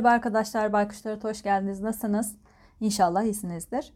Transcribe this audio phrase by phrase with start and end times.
[0.00, 1.80] Merhaba arkadaşlar, Baykuşlara hoş geldiniz.
[1.80, 2.36] Nasılsınız?
[2.80, 3.92] İnşallah iyisinizdir.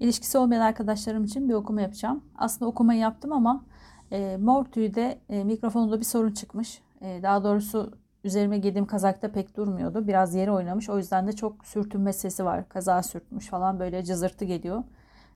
[0.00, 2.24] İlişkisi olmayan arkadaşlarım için bir okuma yapacağım.
[2.36, 3.64] Aslında okumayı yaptım ama
[4.12, 6.82] e, mor tüyde e, mikrofonunda bir sorun çıkmış.
[7.00, 7.92] E, daha doğrusu
[8.24, 10.08] üzerime giydiğim kazakta pek durmuyordu.
[10.08, 10.90] Biraz yere oynamış.
[10.90, 12.68] O yüzden de çok sürtünme sesi var.
[12.68, 14.82] Kaza sürtmüş falan böyle cızırtı geliyor.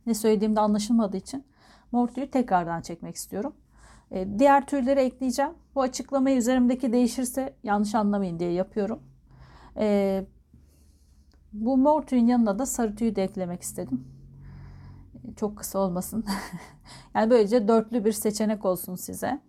[0.07, 1.45] Ne söylediğimde anlaşılmadığı için
[1.93, 3.53] mor tüyü tekrardan çekmek istiyorum.
[4.11, 5.53] E, diğer tüyleri ekleyeceğim.
[5.75, 9.10] Bu açıklamayı üzerimdeki değişirse yanlış anlamayın diye yapıyorum.
[9.81, 10.25] E,
[11.53, 14.05] bu mor tüyün yanına da sarı tüyü de eklemek istedim.
[15.37, 16.25] Çok kısa olmasın.
[17.15, 19.41] yani böylece dörtlü bir seçenek olsun size.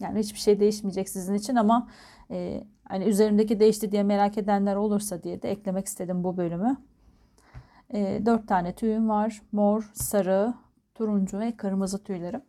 [0.00, 1.88] Yani hiçbir şey değişmeyecek sizin için ama
[2.30, 6.76] e, hani üzerimdeki değişti diye merak edenler olursa diye de eklemek istedim bu bölümü.
[7.94, 9.42] E, dört tane tüyüm var.
[9.52, 10.54] Mor, sarı,
[10.94, 12.42] turuncu ve kırmızı tüylerim.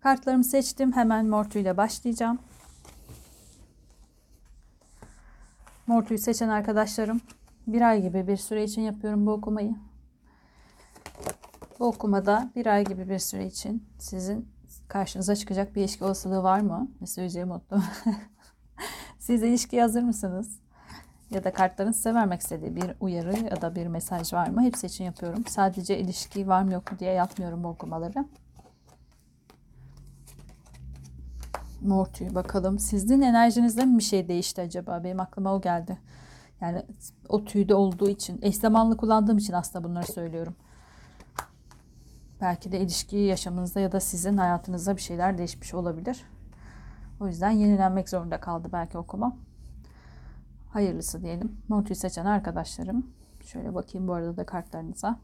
[0.00, 0.92] Kartlarımı seçtim.
[0.92, 2.38] Hemen mor tüyle başlayacağım.
[5.86, 7.20] Mor tüyü seçen arkadaşlarım
[7.66, 9.74] bir ay gibi bir süre için yapıyorum bu okumayı.
[11.80, 14.48] Bu okumada bir ay gibi bir süre için sizin
[14.88, 16.88] karşınıza çıkacak bir ilişki olasılığı var mı?
[17.00, 17.82] Ne söyleyeceğim mutlu.
[19.18, 20.58] Siz ilişki hazır mısınız?
[21.30, 24.62] Ya da kartların size vermek istediği bir uyarı ya da bir mesaj var mı?
[24.62, 25.44] Hepsi için yapıyorum.
[25.48, 28.24] Sadece ilişki var mı yok mu diye yapmıyorum bu okumaları.
[31.84, 32.78] Mor tüy bakalım.
[32.78, 35.04] Sizin enerjinizde mi bir şey değişti acaba?
[35.04, 35.98] Benim aklıma o geldi.
[36.60, 36.86] Yani
[37.28, 40.56] o tüyde olduğu için, eş zamanlı kullandığım için aslında bunları söylüyorum.
[42.40, 46.24] Belki de ilişki yaşamınızda ya da sizin hayatınızda bir şeyler değişmiş olabilir.
[47.20, 49.36] O yüzden yenilenmek zorunda kaldı belki okuma.
[50.70, 51.56] Hayırlısı diyelim.
[51.68, 53.06] Mor tüy seçen arkadaşlarım.
[53.40, 55.18] Şöyle bakayım bu arada da kartlarınıza.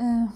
[0.00, 0.28] Ee,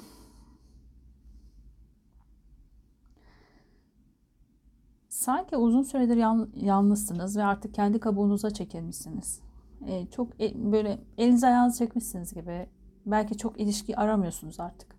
[5.20, 6.16] sanki uzun süredir
[6.56, 9.40] yalnızsınız ve artık kendi kabuğunuza çekilmişsiniz.
[9.86, 12.66] Ee, çok e, böyle elinize ayağınızı çekmişsiniz gibi.
[13.06, 14.96] Belki çok ilişki aramıyorsunuz artık.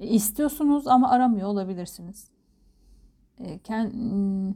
[0.00, 2.30] E, istiyorsunuz ama aramıyor olabilirsiniz.
[3.38, 4.54] E, kend, hmm,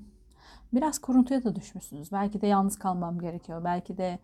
[0.74, 2.12] biraz kuruntuya da düşmüşsünüz.
[2.12, 3.64] Belki de yalnız kalmam gerekiyor.
[3.64, 4.18] Belki de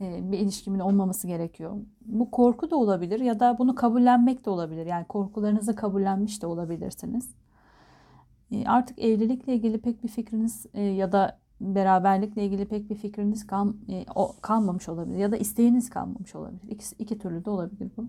[0.00, 1.76] e, bir ilişkimin olmaması gerekiyor.
[2.06, 4.86] Bu korku da olabilir ya da bunu kabullenmek de olabilir.
[4.86, 7.28] Yani korkularınızı kabullenmiş de olabilirsiniz.
[8.52, 13.46] E, artık evlilikle ilgili pek bir fikriniz e, ya da beraberlikle ilgili pek bir fikriniz
[13.46, 16.62] kal, e, o, kalmamış olabilir ya da isteğiniz kalmamış olabilir.
[16.68, 18.04] İkisi, iki türlü de olabilir bu.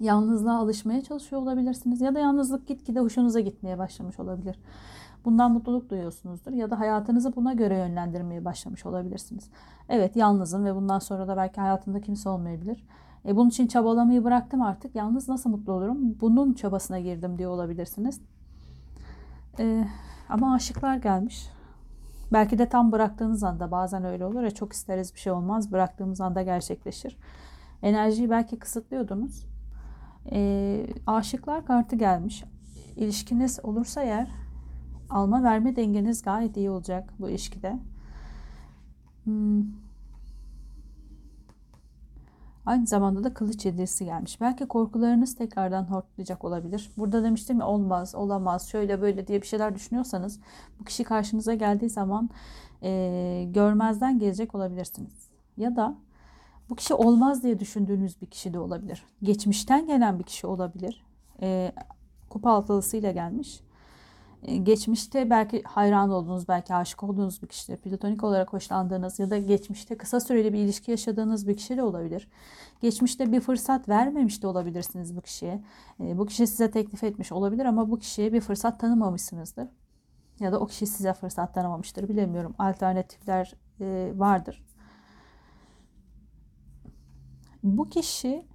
[0.00, 4.58] Yalnızlığa alışmaya çalışıyor olabilirsiniz ya da yalnızlık gitgide hoşunuza gitmeye başlamış olabilir.
[5.24, 9.50] Bundan mutluluk duyuyorsunuzdur ya da hayatınızı buna göre yönlendirmeye başlamış olabilirsiniz.
[9.88, 12.84] Evet yalnızım ve bundan sonra da belki hayatımda kimse olmayabilir.
[13.24, 14.94] E, bunun için çabalamayı bıraktım artık.
[14.94, 16.20] Yalnız nasıl mutlu olurum?
[16.20, 18.20] Bunun çabasına girdim diye olabilirsiniz.
[19.58, 19.88] Ee,
[20.28, 21.50] ama aşıklar gelmiş.
[22.32, 25.72] Belki de tam bıraktığınız anda bazen öyle olur ya çok isteriz bir şey olmaz.
[25.72, 27.16] Bıraktığımız anda gerçekleşir.
[27.82, 29.46] Enerjiyi belki kısıtlıyordunuz.
[30.32, 32.44] Ee, aşıklar kartı gelmiş.
[32.96, 34.28] İlişkiniz olursa eğer
[35.10, 37.78] alma verme dengeniz gayet iyi olacak bu ilişkide.
[39.24, 39.85] Hmm.
[42.66, 44.40] Aynı zamanda da kılıç yedisi gelmiş.
[44.40, 46.90] Belki korkularınız tekrardan hortlayacak olabilir.
[46.96, 50.40] Burada demiştim ya olmaz, olamaz, şöyle böyle diye bir şeyler düşünüyorsanız
[50.80, 52.30] bu kişi karşınıza geldiği zaman
[52.82, 55.28] e, görmezden gelecek olabilirsiniz.
[55.56, 55.96] Ya da
[56.70, 59.04] bu kişi olmaz diye düşündüğünüz bir kişi de olabilir.
[59.22, 61.04] Geçmişten gelen bir kişi olabilir.
[61.42, 61.72] E,
[62.30, 63.60] kupa altılısıyla gelmiş.
[64.46, 67.76] E, geçmişte belki hayran olduğunuz, belki aşık olduğunuz bir kişidir.
[67.76, 72.28] Platonik olarak hoşlandığınız ya da geçmişte kısa süreli bir ilişki yaşadığınız bir kişi de olabilir.
[72.80, 75.64] Geçmişte bir fırsat vermemiş de olabilirsiniz bu kişiye.
[76.00, 79.68] E, bu kişi size teklif etmiş olabilir ama bu kişiye bir fırsat tanımamışsınızdır.
[80.40, 82.08] Ya da o kişi size fırsat tanımamıştır.
[82.08, 82.54] Bilemiyorum.
[82.58, 84.64] Alternatifler e, vardır.
[87.62, 88.46] Bu kişi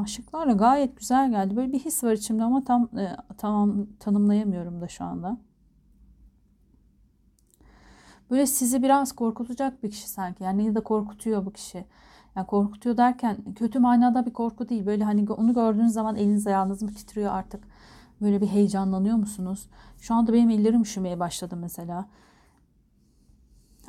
[0.00, 1.56] Aşıklarla gayet güzel geldi.
[1.56, 5.38] Böyle bir his var içimde ama tam e, tamam tanımlayamıyorum da şu anda.
[8.30, 10.44] Böyle sizi biraz korkutacak bir kişi sanki.
[10.44, 11.84] Yani ya da korkutuyor bu kişi.
[12.36, 14.86] Yani korkutuyor derken kötü manada bir korku değil.
[14.86, 17.64] Böyle hani onu gördüğünüz zaman eliniz ayağınız mı titriyor artık?
[18.20, 19.68] Böyle bir heyecanlanıyor musunuz?
[19.98, 22.08] Şu anda benim ellerim üşümeye başladı mesela.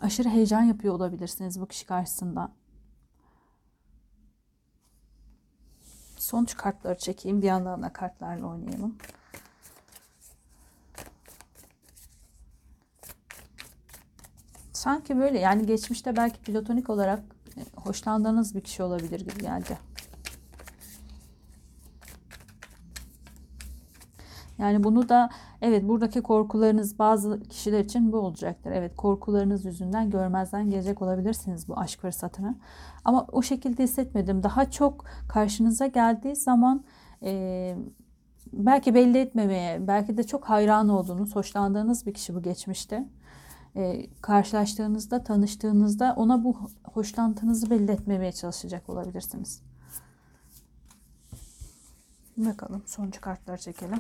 [0.02, 2.52] Aşırı heyecan yapıyor olabilirsiniz bu kişi karşısında.
[6.24, 7.42] Sonuç kartları çekeyim.
[7.42, 8.98] Bir yandan da kartlarla oynayalım.
[14.74, 17.20] Sanki böyle yani geçmişte belki platonik olarak
[17.76, 19.78] hoşlandığınız bir kişi olabilir gibi geldi.
[24.58, 25.30] Yani bunu da
[25.62, 28.72] evet buradaki korkularınız bazı kişiler için bu olacaktır.
[28.72, 32.56] Evet korkularınız yüzünden görmezden gelecek olabilirsiniz bu aşk fırsatını.
[33.06, 34.44] Ama o şekilde hissetmedim.
[34.44, 36.84] Daha çok karşınıza geldiği zaman
[37.24, 37.76] e,
[38.54, 43.08] belki belli etmemeye, belki de çok hayran olduğunuz, hoşlandığınız bir kişi bu geçmişte.
[43.76, 49.62] E, karşılaştığınızda, tanıştığınızda ona bu hoşlantınızı belli etmemeye çalışacak olabilirsiniz.
[52.38, 54.00] Bakalım sonuncu kartları çekelim.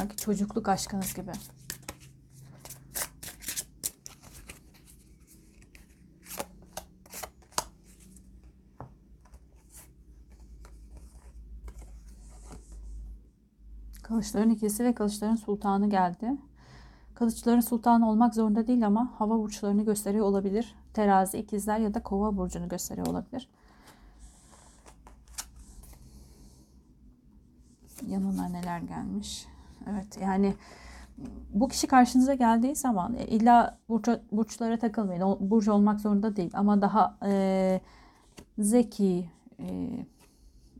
[0.00, 1.30] Sanki çocukluk aşkınız gibi.
[14.02, 16.36] Kılıçların ikisi ve kılıçların sultanı geldi.
[17.14, 20.74] Kılıçların sultanı olmak zorunda değil ama hava burçlarını gösteriyor olabilir.
[20.94, 23.48] Terazi, ikizler ya da kova burcunu gösteriyor olabilir.
[28.06, 29.46] Yanına neler gelmiş?
[30.00, 30.54] Evet yani
[31.54, 35.20] bu kişi karşınıza geldiği zaman e, illa burç, burçlara takılmayın.
[35.20, 37.80] O, burç olmak zorunda değil ama daha e,
[38.58, 39.90] zeki, e,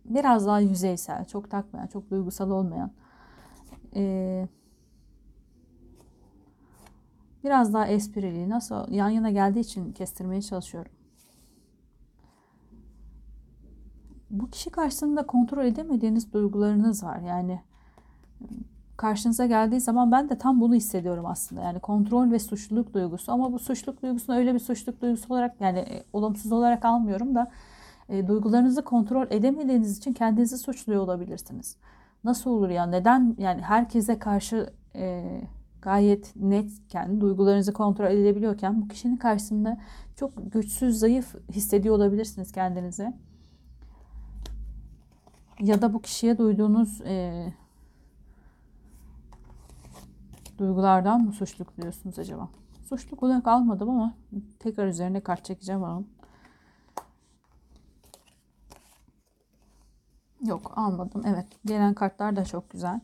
[0.04, 2.90] biraz daha yüzeysel, çok takmayan, çok duygusal olmayan,
[3.96, 4.48] e,
[7.44, 10.92] biraz daha esprili, nasıl yan yana geldiği için kestirmeye çalışıyorum.
[14.30, 17.18] Bu kişi karşısında kontrol edemediğiniz duygularınız var.
[17.20, 17.60] Yani
[19.00, 21.62] karşınıza geldiği zaman ben de tam bunu hissediyorum aslında.
[21.62, 25.78] Yani kontrol ve suçluluk duygusu ama bu suçluluk duygusunu öyle bir suçluluk duygusu olarak yani
[25.78, 27.50] e, olumsuz olarak almıyorum da
[28.08, 31.76] e, duygularınızı kontrol edemediğiniz için kendinizi suçluyor olabilirsiniz.
[32.24, 35.24] Nasıl olur ya neden yani herkese karşı e,
[35.82, 39.78] gayet netken duygularınızı kontrol edebiliyorken bu kişinin karşısında
[40.16, 43.12] çok güçsüz zayıf hissediyor olabilirsiniz kendinizi.
[45.60, 47.46] Ya da bu kişiye duyduğunuz e,
[50.60, 52.48] duygulardan mı suçluluk duyuyorsunuz acaba?
[52.88, 54.14] Suçluluk olarak almadım ama
[54.58, 56.08] tekrar üzerine kart çekeceğim onun.
[60.46, 61.22] Yok almadım.
[61.26, 63.00] Evet gelen kartlar da çok güzel.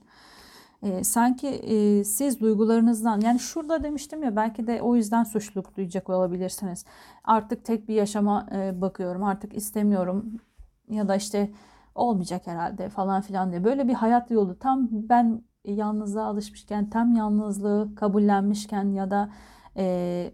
[0.82, 6.10] Ee, sanki e, siz duygularınızdan yani şurada demiştim ya belki de o yüzden suçluluk duyacak
[6.10, 6.84] olabilirsiniz.
[7.24, 10.40] Artık tek bir yaşama e, bakıyorum artık istemiyorum
[10.88, 11.50] ya da işte
[11.94, 13.64] olmayacak herhalde falan filan diye.
[13.64, 15.42] Böyle bir hayat yolu tam ben
[15.72, 19.30] yalnızlığa alışmışken, tam yalnızlığı kabullenmişken ya da
[19.76, 20.32] e,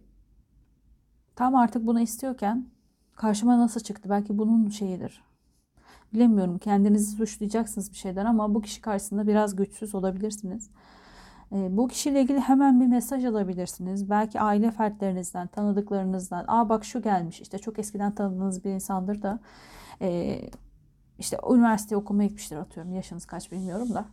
[1.37, 2.67] tam artık bunu istiyorken
[3.17, 4.11] karşıma nasıl çıktı?
[4.11, 5.23] Belki bunun şeyidir.
[6.15, 6.59] Bilemiyorum.
[6.59, 10.71] Kendinizi suçlayacaksınız bir şeyden ama bu kişi karşısında biraz güçsüz olabilirsiniz.
[11.53, 14.11] E, bu kişiyle ilgili hemen bir mesaj alabilirsiniz.
[14.11, 16.45] Belki aile fertlerinizden, tanıdıklarınızdan.
[16.49, 17.41] Aa bak şu gelmiş.
[17.41, 19.39] İşte çok eskiden tanıdığınız bir insandır da
[20.01, 20.41] e,
[21.19, 22.93] işte üniversite okumaya gitmiştir atıyorum.
[22.93, 24.05] Yaşınız kaç bilmiyorum da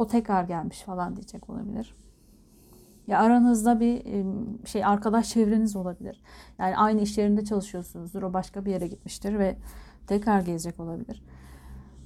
[0.00, 1.94] o tekrar gelmiş falan diyecek olabilir.
[3.06, 4.02] Ya aranızda bir
[4.66, 6.22] şey arkadaş çevreniz olabilir.
[6.58, 8.22] Yani aynı iş yerinde çalışıyorsunuzdur.
[8.22, 9.56] O başka bir yere gitmiştir ve
[10.06, 11.22] tekrar gelecek olabilir.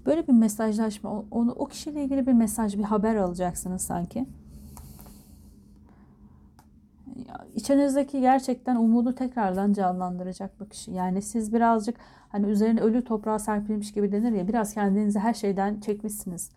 [0.07, 4.27] Böyle bir mesajlaşma, onu o kişiyle ilgili bir mesaj, bir haber alacaksınız sanki.
[7.55, 10.91] İçinizdeki gerçekten umudu tekrardan canlandıracak bu kişi.
[10.91, 11.97] Yani siz birazcık
[12.29, 16.51] hani üzerine ölü toprağa serpilmiş gibi denir ya biraz kendinizi her şeyden çekmişsiniz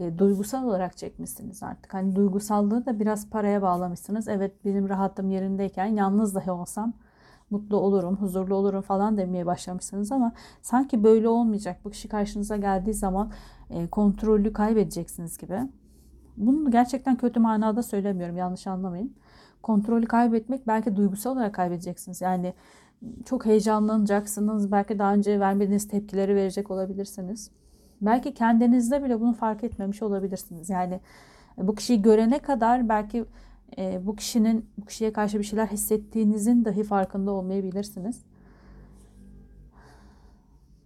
[0.00, 1.94] e, duygusal olarak çekmişsiniz artık.
[1.94, 4.28] Hani duygusallığı da biraz paraya bağlamışsınız.
[4.28, 6.92] Evet benim rahatım yerindeyken yalnız dahi olsam
[7.50, 11.80] mutlu olurum, huzurlu olurum falan demeye başlamışsınız ama sanki böyle olmayacak.
[11.84, 13.32] Bu kişi karşınıza geldiği zaman
[13.70, 15.60] e, kontrolü kaybedeceksiniz gibi.
[16.36, 18.36] Bunu gerçekten kötü manada söylemiyorum.
[18.36, 19.14] Yanlış anlamayın.
[19.62, 22.20] Kontrolü kaybetmek belki duygusal olarak kaybedeceksiniz.
[22.20, 22.54] Yani
[23.24, 24.72] çok heyecanlanacaksınız.
[24.72, 27.50] Belki daha önce vermediğiniz tepkileri verecek olabilirsiniz.
[28.00, 30.70] Belki kendinizde bile bunu fark etmemiş olabilirsiniz.
[30.70, 31.00] Yani
[31.58, 33.24] e, bu kişiyi görene kadar belki
[33.78, 38.20] e, bu kişinin bu kişiye karşı bir şeyler hissettiğinizin dahi farkında olmayabilirsiniz.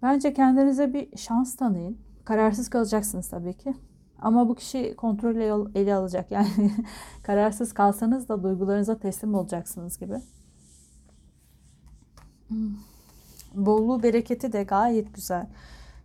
[0.03, 1.99] Bence kendinize bir şans tanıyın.
[2.25, 3.75] Kararsız kalacaksınız tabii ki.
[4.19, 6.31] Ama bu kişi kontrolü ele alacak.
[6.31, 6.73] Yani
[7.23, 10.15] kararsız kalsanız da duygularınıza teslim olacaksınız gibi.
[12.49, 12.75] Hmm.
[13.55, 15.47] Bolluğu, bereketi de gayet güzel.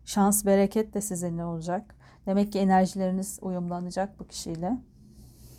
[0.05, 1.95] Şans, bereket de sizinle olacak.
[2.25, 4.77] Demek ki enerjileriniz uyumlanacak bu kişiyle.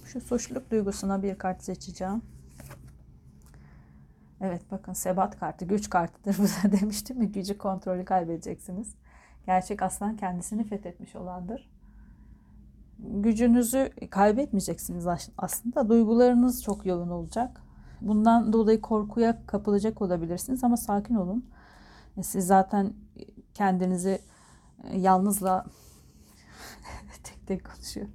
[0.05, 2.23] Şu suçluluk duygusuna bir kart seçeceğim.
[4.41, 8.95] Evet bakın sebat kartı güç kartıdır bu demiştim mi gücü kontrolü kaybedeceksiniz.
[9.47, 11.71] Gerçek aslan kendisini fethetmiş olandır.
[12.99, 15.07] Gücünüzü kaybetmeyeceksiniz
[15.38, 15.88] aslında.
[15.88, 17.61] Duygularınız çok yoğun olacak.
[18.00, 21.45] Bundan dolayı korkuya kapılacak olabilirsiniz ama sakin olun.
[22.17, 22.93] E, siz zaten
[23.55, 24.19] kendinizi
[24.95, 25.64] yalnızla
[27.25, 28.06] tek tek konuşuyor.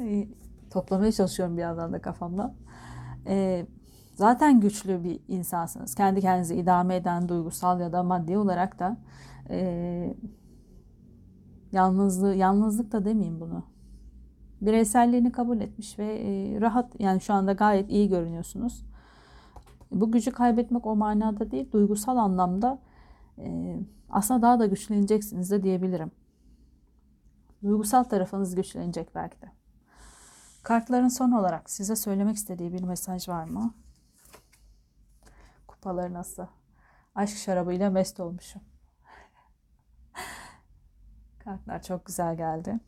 [0.00, 0.28] E,
[0.70, 2.54] toplamaya çalışıyorum bir yandan da kafamda.
[4.14, 5.94] Zaten güçlü bir insansınız.
[5.94, 8.96] Kendi kendinizi idame eden duygusal ya da maddi olarak da
[11.72, 13.62] yalnızlığı, yalnızlık da demeyeyim bunu.
[14.60, 16.18] Bireyselliğini kabul etmiş ve
[16.60, 18.84] rahat yani şu anda gayet iyi görünüyorsunuz.
[19.90, 22.85] Bu gücü kaybetmek o manada değil, duygusal anlamda e,
[24.10, 26.10] aslında daha da güçleneceksiniz de diyebilirim.
[27.62, 29.46] Duygusal tarafınız güçlenecek belki de.
[30.62, 33.74] Kartların son olarak size söylemek istediği bir mesaj var mı?
[35.66, 36.46] Kupaları nasıl?
[37.14, 38.62] Aşk şarabıyla mest olmuşum.
[41.38, 42.80] Kartlar çok güzel geldi.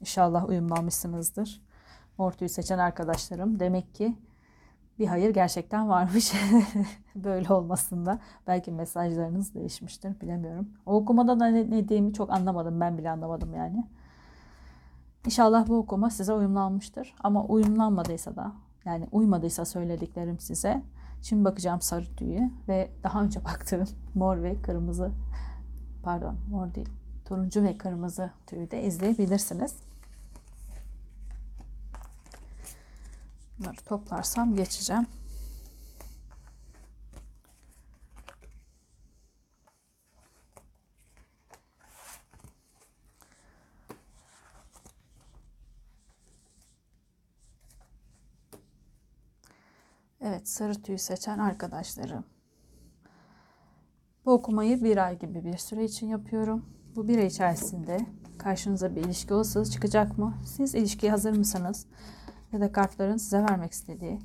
[0.00, 1.62] İnşallah uyumlanmışsınızdır.
[2.18, 4.18] Ortuyu seçen arkadaşlarım demek ki
[4.98, 6.32] bir hayır gerçekten varmış.
[7.14, 8.18] Böyle olmasında.
[8.46, 10.20] Belki mesajlarınız değişmiştir.
[10.20, 10.68] Bilemiyorum.
[10.86, 12.80] O okumada da ne, ne diyeyimi çok anlamadım.
[12.80, 13.84] Ben bile anlamadım yani.
[15.26, 17.14] İnşallah bu okuma size uyumlanmıştır.
[17.20, 18.52] Ama uyumlanmadıysa da
[18.84, 20.82] yani uymadıysa söylediklerim size.
[21.22, 25.10] Şimdi bakacağım sarı tüyü ve daha önce baktığım mor ve kırmızı
[26.02, 26.88] pardon mor değil
[27.28, 29.76] turuncu ve kırmızı tüyü de izleyebilirsiniz.
[33.58, 35.06] Bunları toplarsam geçeceğim.
[50.20, 52.24] Evet sarı tüy seçen arkadaşlarım.
[54.24, 56.66] Bu okumayı bir ay gibi bir süre için yapıyorum.
[56.96, 58.06] Bu bir ay içerisinde
[58.38, 60.34] karşınıza bir ilişki olasılığı çıkacak mı?
[60.44, 61.86] Siz ilişkiye hazır mısınız?
[62.52, 64.18] Ya da kartların size vermek istediği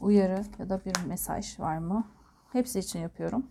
[0.00, 2.04] uyarı ya da bir mesaj var mı?
[2.52, 3.46] Hepsi için yapıyorum.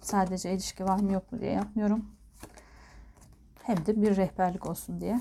[0.00, 2.06] Sadece ilişki var mı yok mu diye yapmıyorum.
[3.62, 5.20] Hem de bir rehberlik olsun diye.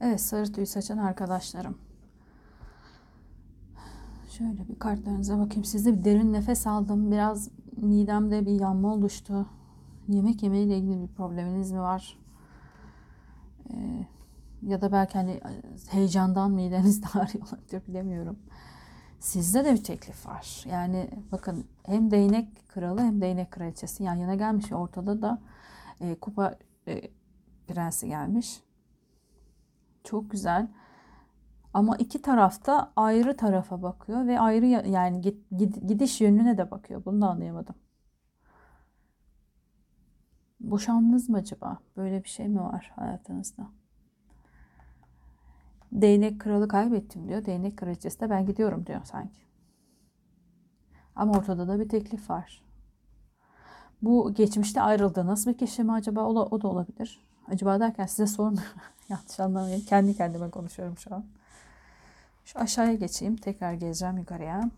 [0.00, 1.89] Evet sarı tüy saçan arkadaşlarım.
[4.40, 5.64] Şöyle bir kartlarınıza bakayım.
[5.64, 7.10] Sizde bir derin nefes aldım.
[7.10, 9.46] Biraz midemde bir yanma oluştu.
[10.08, 12.18] Yemek yemeyle ilgili bir probleminiz mi var?
[13.70, 14.06] Ee,
[14.62, 15.40] ya da belki hani
[15.90, 18.38] heyecandan mideniz de ağrıyor olabilir bilemiyorum.
[19.18, 20.64] Sizde de bir teklif var.
[20.70, 24.72] Yani bakın hem değnek kralı hem değnek kraliçesi yan yana gelmiş.
[24.72, 25.38] Ortada da
[26.00, 27.10] e, kupa e,
[27.68, 28.62] prensi gelmiş.
[30.04, 30.68] Çok güzel.
[31.74, 35.20] Ama iki tarafta ayrı tarafa bakıyor ve ayrı yani
[35.86, 37.04] gidiş yönüne de bakıyor.
[37.04, 37.74] Bunu da anlayamadım.
[40.60, 41.78] Boşandınız mı acaba?
[41.96, 43.66] Böyle bir şey mi var hayatınızda?
[45.92, 47.46] Değnek kralı kaybettim diyor.
[47.46, 49.40] Değnek kraliçesi de ben gidiyorum diyor sanki.
[51.16, 52.62] Ama ortada da bir teklif var.
[54.02, 56.24] Bu geçmişte ayrıldığınız bir kişi mi acaba?
[56.24, 57.20] O da, o da olabilir.
[57.48, 58.72] Acaba derken size sormuyorum.
[59.08, 59.80] Yanlış anlamayın.
[59.80, 61.24] Kendi kendime konuşuyorum şu an.
[62.52, 63.36] Şu aşağıya geçeyim.
[63.36, 64.70] Tekrar geleceğim yukarıya.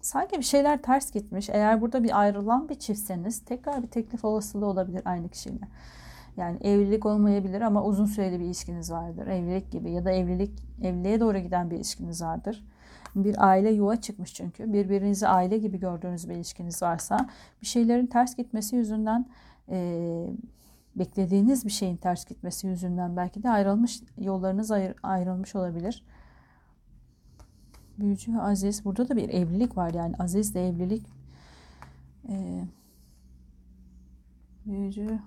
[0.00, 1.48] Sanki bir şeyler ters gitmiş.
[1.50, 5.68] Eğer burada bir ayrılan bir çiftseniz tekrar bir teklif olasılığı olabilir aynı kişiyle.
[6.36, 9.26] Yani evlilik olmayabilir ama uzun süreli bir ilişkiniz vardır.
[9.26, 10.50] Evlilik gibi ya da evlilik
[10.82, 12.64] evliliğe doğru giden bir ilişkiniz vardır.
[13.14, 14.72] Bir aile yuva çıkmış çünkü.
[14.72, 17.28] Birbirinizi aile gibi gördüğünüz bir ilişkiniz varsa
[17.60, 19.26] bir şeylerin ters gitmesi yüzünden
[19.68, 20.26] e,
[20.96, 26.04] beklediğiniz bir şeyin ters gitmesi yüzünden belki de ayrılmış yollarınız ayr, ayrılmış olabilir.
[27.98, 28.84] Büyücü ve Aziz.
[28.84, 30.16] Burada da bir evlilik var yani.
[30.18, 31.06] Aziz de evlilik.
[32.28, 32.64] Ee,
[34.66, 35.18] büyücü.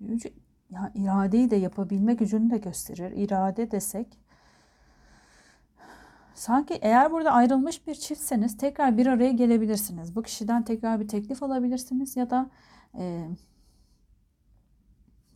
[0.00, 0.32] Büyücü
[0.70, 3.12] ya iradeyi de yapabilme gücünü de gösterir.
[3.16, 4.18] İrade desek
[6.34, 10.16] sanki eğer burada ayrılmış bir çiftseniz tekrar bir araya gelebilirsiniz.
[10.16, 12.50] Bu kişiden tekrar bir teklif alabilirsiniz ya da
[12.98, 13.28] e,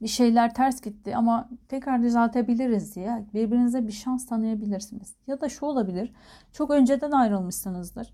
[0.02, 5.14] bir şeyler ters gitti ama tekrar düzeltebiliriz diye birbirinize bir şans tanıyabilirsiniz.
[5.26, 6.12] Ya da şu olabilir.
[6.52, 8.12] Çok önceden ayrılmışsınızdır.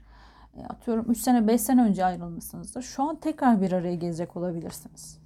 [0.57, 2.83] E, atıyorum 3 sene 5 sene önce ayrılmışsınızdır.
[2.83, 5.18] Şu an tekrar bir araya gelecek olabilirsiniz.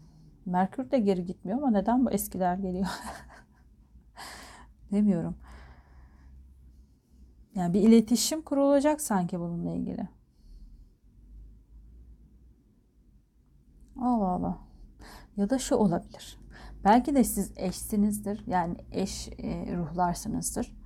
[0.47, 2.87] Merkür de geri gitmiyor ama neden bu eskiler geliyor?
[4.93, 5.37] Demiyorum.
[7.55, 10.09] Yani bir iletişim kurulacak sanki bununla ilgili.
[14.01, 14.59] Allah Allah.
[15.37, 16.42] Ya da şu olabilir.
[16.85, 18.45] Belki de siz eşsinizdir.
[18.47, 20.77] Yani eş e, ruhlarsınızdır.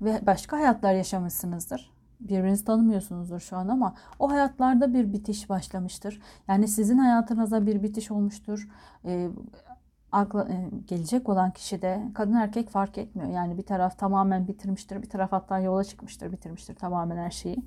[0.00, 1.90] Ve başka hayatlar yaşamışsınızdır.
[2.20, 6.20] Birbirinizi tanımıyorsunuzdur şu an ama o hayatlarda bir bitiş başlamıştır.
[6.48, 8.68] Yani sizin hayatınızda bir bitiş olmuştur.
[9.04, 9.28] E,
[10.12, 13.30] akla, e, gelecek olan kişi de kadın erkek fark etmiyor.
[13.30, 17.64] Yani bir taraf tamamen bitirmiştir, bir taraf hatta yola çıkmıştır, bitirmiştir tamamen her şeyi.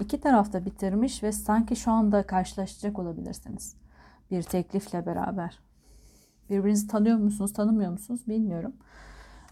[0.00, 3.76] İki taraf da bitirmiş ve sanki şu anda karşılaşacak olabilirsiniz.
[4.30, 5.58] Bir teklifle beraber.
[6.50, 8.72] Birbirinizi tanıyor musunuz, tanımıyor musunuz bilmiyorum.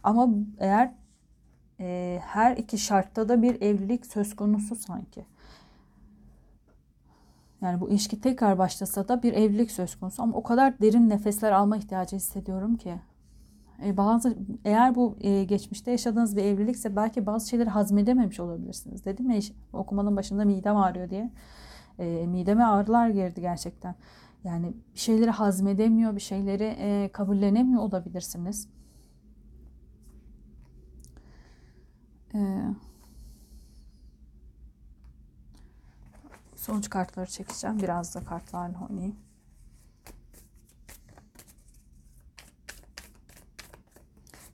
[0.03, 0.93] Ama eğer
[1.81, 5.25] e, her iki şartta da bir evlilik söz konusu sanki.
[7.63, 11.53] Yani bu ilişki tekrar başlasa da bir evlilik söz konusu ama o kadar derin nefesler
[11.53, 12.95] alma ihtiyacı hissediyorum ki.
[13.85, 19.05] E, bazı eğer bu e, geçmişte yaşadığınız bir evlilikse belki bazı şeyleri hazmedememiş olabilirsiniz.
[19.05, 19.41] Dedim ya
[19.73, 21.31] okumanın başında midem ağrıyor diye.
[21.99, 23.95] E, mideme ağrılar girdi gerçekten.
[24.45, 28.69] Yani bir şeyleri hazmedemiyor, bir şeyleri e, kabullenemiyor olabilirsiniz.
[32.35, 32.75] Ee,
[36.57, 37.79] sonuç kartları çekeceğim.
[37.79, 39.17] Biraz da kartlarla oynayayım.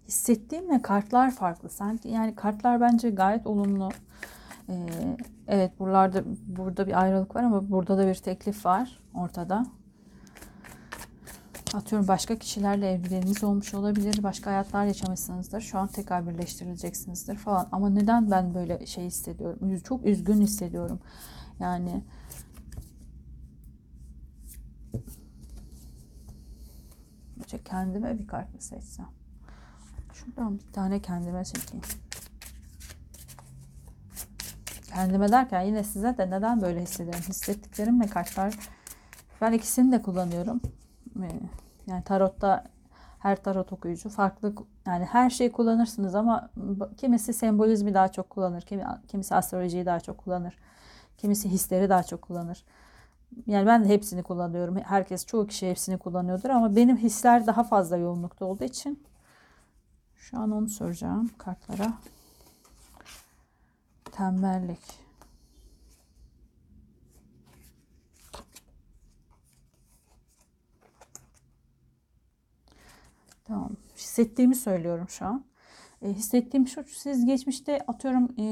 [0.08, 1.68] Hissettiğimle kartlar farklı.
[1.68, 3.88] Sanki yani kartlar bence gayet olumlu.
[4.68, 4.86] Ee,
[5.48, 9.77] evet buralarda burada bir ayrılık var ama burada da bir teklif var ortada.
[11.74, 14.22] Atıyorum başka kişilerle evliliğiniz olmuş olabilir.
[14.22, 15.60] Başka hayatlar yaşamışsınızdır.
[15.60, 17.68] Şu an tekrar birleştirileceksinizdir falan.
[17.72, 19.78] Ama neden ben böyle şey hissediyorum?
[19.78, 21.00] Çok üzgün hissediyorum.
[21.60, 22.02] Yani
[27.48, 29.08] Önce kendime bir kart mı seçsem?
[30.12, 31.84] Şuradan bir tane kendime çekeyim.
[34.94, 37.24] Kendime derken yine size de neden böyle hissediyorum?
[37.28, 38.54] Hissettiklerim ve kartlar
[39.40, 40.60] ben ikisini de kullanıyorum.
[41.86, 42.64] Yani tarotta
[43.18, 44.54] her tarot okuyucu farklı
[44.86, 46.50] yani her şeyi kullanırsınız ama
[46.96, 50.58] kimisi sembolizmi daha çok kullanır, kimi, kimisi astrolojiyi daha çok kullanır,
[51.18, 52.64] kimisi hisleri daha çok kullanır.
[53.46, 54.76] Yani ben de hepsini kullanıyorum.
[54.76, 59.04] Herkes çoğu kişi hepsini kullanıyordur ama benim hisler daha fazla yoğunlukta olduğu için
[60.16, 61.92] şu an onu soracağım kartlara.
[64.12, 65.07] Tembellik.
[73.48, 73.70] Tamam.
[73.96, 75.44] Hissettiğimi söylüyorum şu an.
[76.02, 78.44] E, hissettiğim şu siz geçmişte atıyorum e,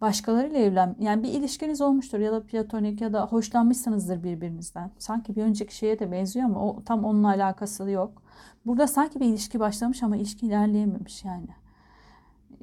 [0.00, 4.90] başkalarıyla evlen yani bir ilişkiniz olmuştur ya da platonik ya da hoşlanmışsınızdır birbirinizden.
[4.98, 8.22] Sanki bir önceki şeye de benziyor ama o tam onunla alakası yok.
[8.66, 11.48] Burada sanki bir ilişki başlamış ama ilişki ilerleyememiş yani.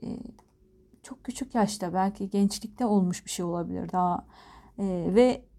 [0.04, 0.08] E,
[1.04, 4.26] çok küçük yaşta belki gençlikte olmuş bir şey olabilir daha.
[4.78, 5.51] E, ve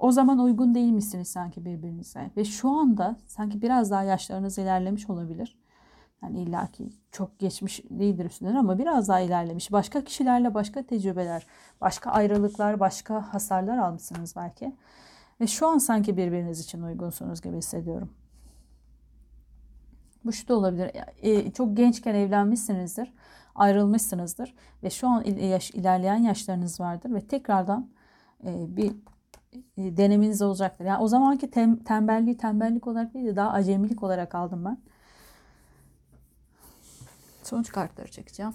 [0.00, 2.30] o zaman uygun değil misiniz sanki birbirinize?
[2.36, 5.58] Ve şu anda sanki biraz daha yaşlarınız ilerlemiş olabilir.
[6.22, 9.72] Yani illaki çok geçmiş değildir üstünden ama biraz daha ilerlemiş.
[9.72, 11.46] Başka kişilerle başka tecrübeler,
[11.80, 14.76] başka ayrılıklar, başka hasarlar almışsınız belki.
[15.40, 18.10] Ve şu an sanki birbiriniz için uygunsunuz gibi hissediyorum.
[20.24, 20.90] Bu şu da olabilir.
[21.22, 23.14] E, çok gençken evlenmişsinizdir,
[23.54, 27.90] ayrılmışsınızdır ve şu an yaş, ilerleyen yaşlarınız vardır ve tekrardan
[28.44, 28.92] e, bir
[29.78, 30.84] denemeniz olacaktır.
[30.84, 34.78] Yani o zamanki tem, tembelliği tembellik olarak değil de daha acemilik olarak aldım ben.
[37.42, 38.52] Sonuç kartları çekeceğim.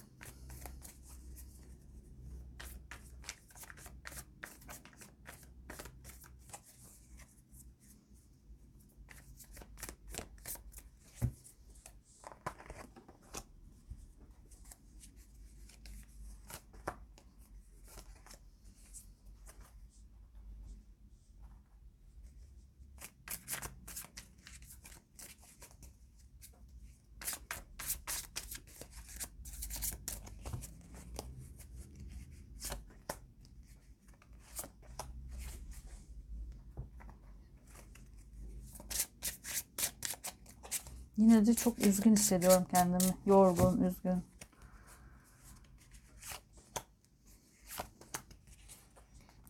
[41.34, 43.16] Yine de çok üzgün hissediyorum kendimi.
[43.26, 44.24] Yorgun, üzgün.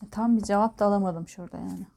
[0.06, 1.88] E, tam bir cevap da alamadım şurada yani.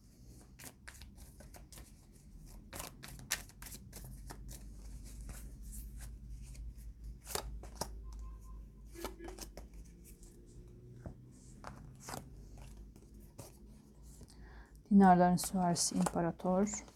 [14.90, 16.95] Dinarların süvarisi imparator.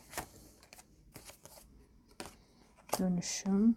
[3.01, 3.77] Dönüşüm.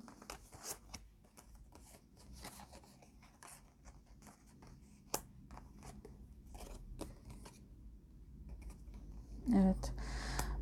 [9.55, 9.91] Evet.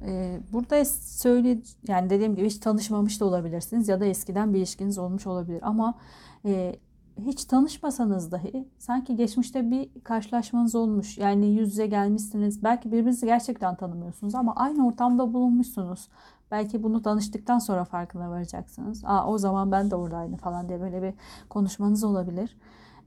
[0.06, 4.97] Ee, burada söyle yani dediğim gibi hiç tanışmamış da olabilirsiniz ya da eskiden bir ilişkiniz
[4.97, 5.97] olmuş olabilir ama
[6.45, 6.76] e,
[7.25, 11.17] hiç tanışmasanız dahi sanki geçmişte bir karşılaşmanız olmuş.
[11.17, 12.63] Yani yüz yüze gelmişsiniz.
[12.63, 16.07] Belki birbirinizi gerçekten tanımıyorsunuz ama aynı ortamda bulunmuşsunuz.
[16.51, 19.03] Belki bunu tanıştıktan sonra farkına varacaksınız.
[19.05, 21.13] Aa, o zaman ben de oradaydım falan diye böyle bir
[21.49, 22.57] konuşmanız olabilir.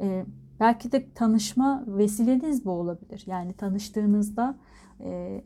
[0.00, 0.26] Ee,
[0.60, 3.22] belki de tanışma vesileniz bu olabilir.
[3.26, 4.54] Yani tanıştığınızda
[5.00, 5.40] e,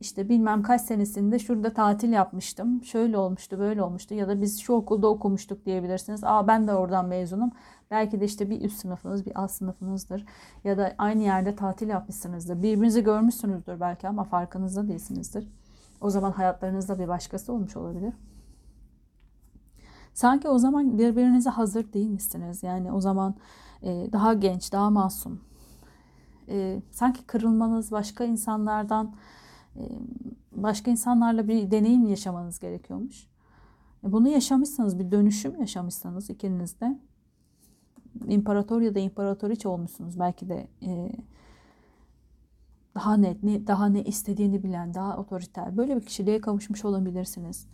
[0.00, 2.84] işte bilmem kaç senesinde şurada tatil yapmıştım.
[2.84, 6.24] Şöyle olmuştu, böyle olmuştu ya da biz şu okulda okumuştuk diyebilirsiniz.
[6.24, 7.50] Aa ben de oradan mezunum.
[7.90, 10.24] Belki de işte bir üst sınıfınız, bir alt sınıfınızdır.
[10.64, 12.62] Ya da aynı yerde tatil yapmışsınızdır.
[12.62, 15.48] Birbirinizi görmüşsünüzdür belki ama farkınızda değilsinizdir.
[16.00, 18.14] O zaman hayatlarınızda bir başkası olmuş olabilir.
[20.14, 22.62] Sanki o zaman birbirinize hazır değilmişsiniz.
[22.62, 23.34] Yani o zaman
[23.82, 25.40] e, daha genç, daha masum.
[26.48, 29.14] E, sanki kırılmanız başka insanlardan
[29.76, 29.80] ee,
[30.52, 33.26] başka insanlarla bir deneyim yaşamanız gerekiyormuş.
[34.04, 36.98] E, bunu yaşamışsanız, bir dönüşüm yaşamışsanız ikiniz de
[38.28, 40.20] imparator ya da imparatoriçe olmuşsunuz.
[40.20, 41.12] Belki de e,
[42.94, 45.76] daha net, ne, daha ne istediğini bilen, daha otoriter.
[45.76, 47.66] Böyle bir kişiliğe kavuşmuş olabilirsiniz.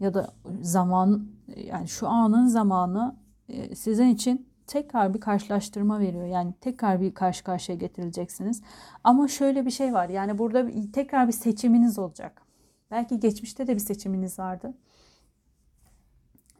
[0.00, 3.16] Ya da zaman, yani şu anın zamanı
[3.48, 6.26] e, sizin için tekrar bir karşılaştırma veriyor.
[6.26, 8.62] Yani tekrar bir karşı karşıya getirileceksiniz.
[9.04, 10.08] Ama şöyle bir şey var.
[10.08, 12.42] Yani burada tekrar bir seçiminiz olacak.
[12.90, 14.74] Belki geçmişte de bir seçiminiz vardı.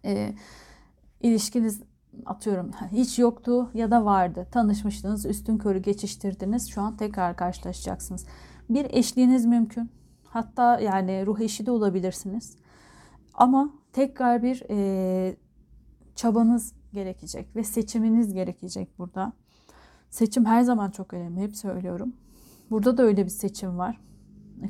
[0.05, 0.35] E,
[1.21, 1.83] ilişkiniz
[2.27, 4.47] atıyorum hiç yoktu ya da vardı.
[4.51, 6.71] Tanışmıştınız, üstün körü geçiştirdiniz.
[6.71, 8.27] Şu an tekrar karşılaşacaksınız.
[8.71, 9.91] Bir eşliğiniz mümkün.
[10.25, 12.57] Hatta yani ruh eşi de olabilirsiniz.
[13.35, 15.37] Ama tekrar bir e,
[16.15, 19.33] çabanız gerekecek ve seçiminiz gerekecek burada.
[20.11, 21.41] Seçim her zaman çok önemli.
[21.41, 22.13] Hep söylüyorum.
[22.71, 24.01] Burada da öyle bir seçim var.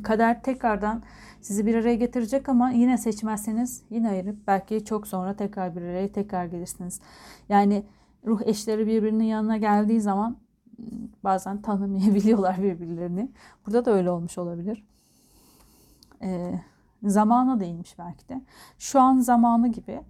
[0.02, 1.02] Kader tekrardan
[1.40, 6.12] sizi bir araya getirecek ama yine seçmezseniz yine ayırıp belki çok sonra tekrar bir araya
[6.12, 7.00] tekrar gelirsiniz.
[7.48, 7.85] Yani
[8.26, 10.37] ruh eşleri birbirinin yanına geldiği zaman
[11.24, 13.30] bazen tanımayabiliyorlar birbirlerini.
[13.66, 14.85] Burada da öyle olmuş olabilir.
[16.22, 16.61] Ee,
[17.02, 18.42] zamana değinmiş belki de.
[18.78, 20.00] Şu an zamanı gibi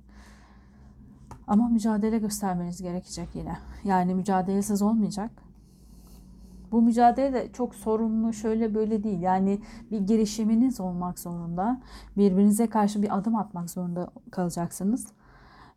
[1.46, 3.58] ama mücadele göstermeniz gerekecek yine.
[3.84, 5.30] Yani mücadelesiz olmayacak.
[6.74, 9.20] Bu mücadele de çok sorumlu şöyle böyle değil.
[9.20, 9.60] Yani
[9.90, 11.80] bir girişiminiz olmak zorunda.
[12.16, 15.06] Birbirinize karşı bir adım atmak zorunda kalacaksınız.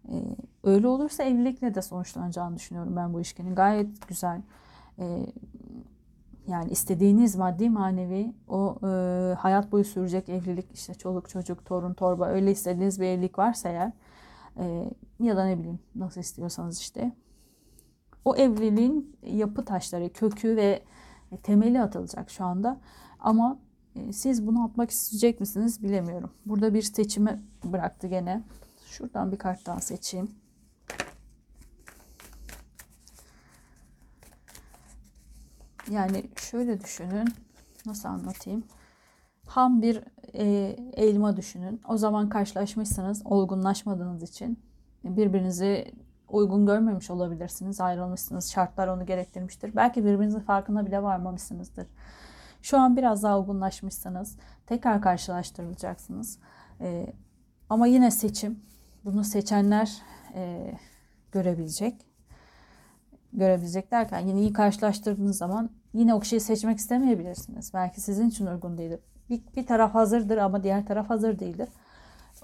[0.09, 0.23] Ee,
[0.63, 3.55] öyle olursa evlilikle de sonuçlanacağını düşünüyorum ben bu ilişkinin.
[3.55, 4.41] Gayet güzel.
[4.99, 5.25] Ee,
[6.47, 8.87] yani istediğiniz maddi manevi o e,
[9.39, 13.91] hayat boyu sürecek evlilik işte çoluk çocuk torun torba öyle istediğiniz bir evlilik varsa eğer
[14.57, 17.11] e, ya da ne bileyim nasıl istiyorsanız işte
[18.27, 20.83] o evliliğin yapı taşları, kökü ve
[21.43, 22.79] temeli atılacak şu anda.
[23.19, 23.59] Ama
[23.95, 26.31] e, siz bunu atmak isteyecek misiniz bilemiyorum.
[26.45, 28.43] Burada bir seçimi bıraktı gene.
[28.85, 30.31] Şuradan bir kart daha seçeyim.
[35.91, 37.27] Yani şöyle düşünün.
[37.85, 38.63] Nasıl anlatayım?
[39.47, 41.81] ham bir e, elma düşünün.
[41.87, 44.59] O zaman karşılaşmışsınız olgunlaşmadığınız için.
[45.03, 45.91] Birbirinizi
[46.29, 47.81] uygun görmemiş olabilirsiniz.
[47.81, 48.51] Ayrılmışsınız.
[48.51, 49.75] Şartlar onu gerektirmiştir.
[49.75, 51.87] Belki birbirinizin farkına bile varmamışsınızdır.
[52.61, 54.37] Şu an biraz daha olgunlaşmışsınız.
[54.65, 56.39] Tekrar karşılaştırılacaksınız.
[56.81, 57.13] E,
[57.69, 58.59] ama yine seçim.
[59.05, 60.01] Bunu seçenler
[60.35, 60.71] e,
[61.31, 62.05] görebilecek.
[63.33, 67.71] Görebilecek derken yine iyi karşılaştırdığınız zaman yine o kişiyi seçmek istemeyebilirsiniz.
[67.73, 71.69] Belki sizin için uygun değildir bir, bir taraf hazırdır ama diğer taraf hazır değildir.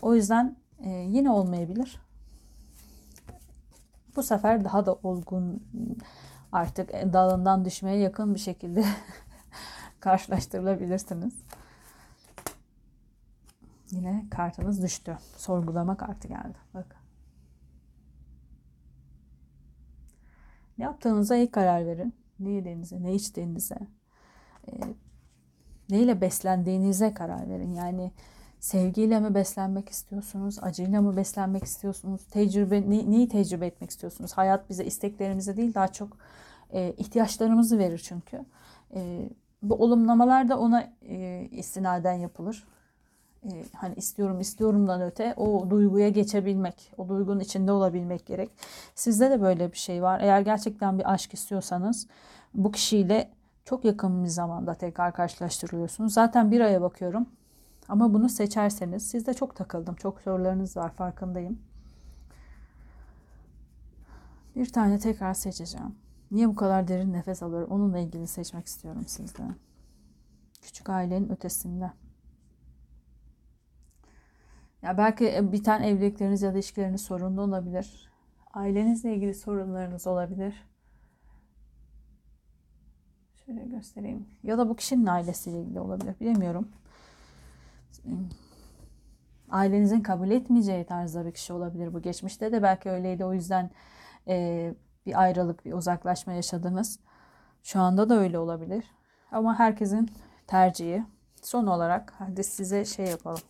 [0.02, 2.00] O yüzden e, yine olmayabilir.
[4.15, 5.63] Bu sefer daha da olgun
[6.52, 8.86] artık dalından düşmeye yakın bir şekilde
[9.99, 11.34] karşılaştırılabilirsiniz.
[13.91, 15.17] Yine kartınız düştü.
[15.38, 16.58] Sorgulama kartı geldi.
[16.73, 16.95] Bak.
[20.78, 22.13] Ne yaptığınıza iyi karar verin.
[22.39, 23.78] Ne yediğinize, ne içtiğinize.
[24.67, 24.71] E,
[25.89, 27.73] neyle beslendiğinize karar verin.
[27.73, 28.12] Yani
[28.63, 34.34] sevgiyle mi beslenmek istiyorsunuz, acıyla mı beslenmek istiyorsunuz, tecrübe ne, neyi tecrübe etmek istiyorsunuz?
[34.34, 36.10] Hayat bize isteklerimize değil daha çok
[36.73, 38.45] e, ihtiyaçlarımızı verir çünkü.
[38.95, 39.30] E,
[39.63, 42.67] bu olumlamalar da ona e, istinaden yapılır.
[43.45, 48.49] E, hani istiyorum istiyorumdan öte o duyguya geçebilmek, o duygunun içinde olabilmek gerek.
[48.95, 50.19] Sizde de böyle bir şey var.
[50.19, 52.08] Eğer gerçekten bir aşk istiyorsanız
[52.54, 53.30] bu kişiyle
[53.65, 56.13] çok yakın bir zamanda tekrar karşılaştırıyorsunuz.
[56.13, 57.28] Zaten bir aya bakıyorum.
[57.93, 59.95] Ama bunu seçerseniz siz de çok takıldım.
[59.95, 61.60] Çok sorularınız var farkındayım.
[64.56, 65.95] Bir tane tekrar seçeceğim.
[66.32, 67.71] Niye bu kadar derin nefes alıyorum?
[67.71, 69.56] Onunla ilgili seçmek istiyorum sizden.
[70.62, 71.91] Küçük ailenin ötesinde.
[74.82, 78.12] Ya belki e, biten evlilikleriniz ya da ilişkileriniz sorunlu olabilir.
[78.53, 80.67] Ailenizle ilgili sorunlarınız olabilir.
[83.45, 84.27] Şöyle göstereyim.
[84.43, 86.15] Ya da bu kişinin ailesiyle ilgili olabilir.
[86.19, 86.67] Bilemiyorum.
[89.50, 92.02] Ailenizin kabul etmeyeceği tarzda bir kişi olabilir bu.
[92.02, 93.26] Geçmişte de belki öyleydi.
[93.26, 93.70] O yüzden
[94.28, 94.74] e,
[95.06, 97.00] bir ayrılık, bir uzaklaşma yaşadınız.
[97.63, 98.86] Şu anda da öyle olabilir.
[99.32, 100.12] Ama herkesin
[100.48, 101.04] tercihi.
[101.42, 103.42] Son olarak hadi size şey yapalım.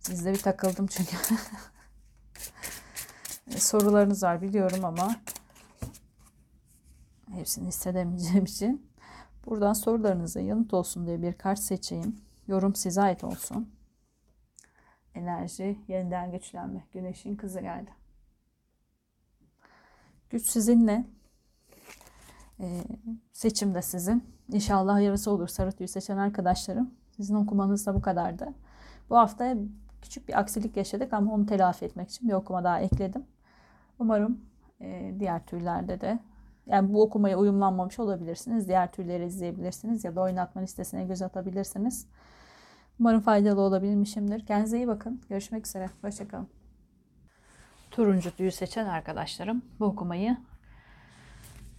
[0.00, 1.16] Sizde bir takıldım çünkü.
[3.58, 5.16] Sorularınız var biliyorum ama
[7.32, 8.90] hepsini hissedemeyeceğim için
[9.46, 12.27] buradan sorularınıza yanıt olsun diye bir kart seçeyim.
[12.48, 13.70] Yorum size ait olsun.
[15.14, 16.84] Enerji, yeniden güçlenme.
[16.92, 17.90] Güneşin kızı geldi.
[20.30, 21.04] Güç sizinle.
[22.60, 22.82] Ee,
[23.32, 24.24] seçim de sizin.
[24.52, 25.48] İnşallah hayırlısı olur.
[25.48, 26.90] Sarı tüyü seçen arkadaşlarım.
[27.16, 28.54] Sizin okumanız da bu kadardı.
[29.10, 29.54] Bu hafta
[30.02, 33.24] küçük bir aksilik yaşadık ama onu telafi etmek için bir okuma daha ekledim.
[33.98, 34.40] Umarım
[34.80, 36.18] e, diğer türlerde de
[36.66, 38.68] yani bu okumaya uyumlanmamış olabilirsiniz.
[38.68, 42.06] Diğer türleri izleyebilirsiniz ya da oynatma listesine göz atabilirsiniz.
[43.00, 44.46] Umarım faydalı olabilmişimdir.
[44.46, 45.22] Kendinize iyi bakın.
[45.28, 45.90] Görüşmek üzere.
[46.02, 46.48] Hoşçakalın.
[47.90, 50.36] Turuncu tüyü seçen arkadaşlarım bu okumayı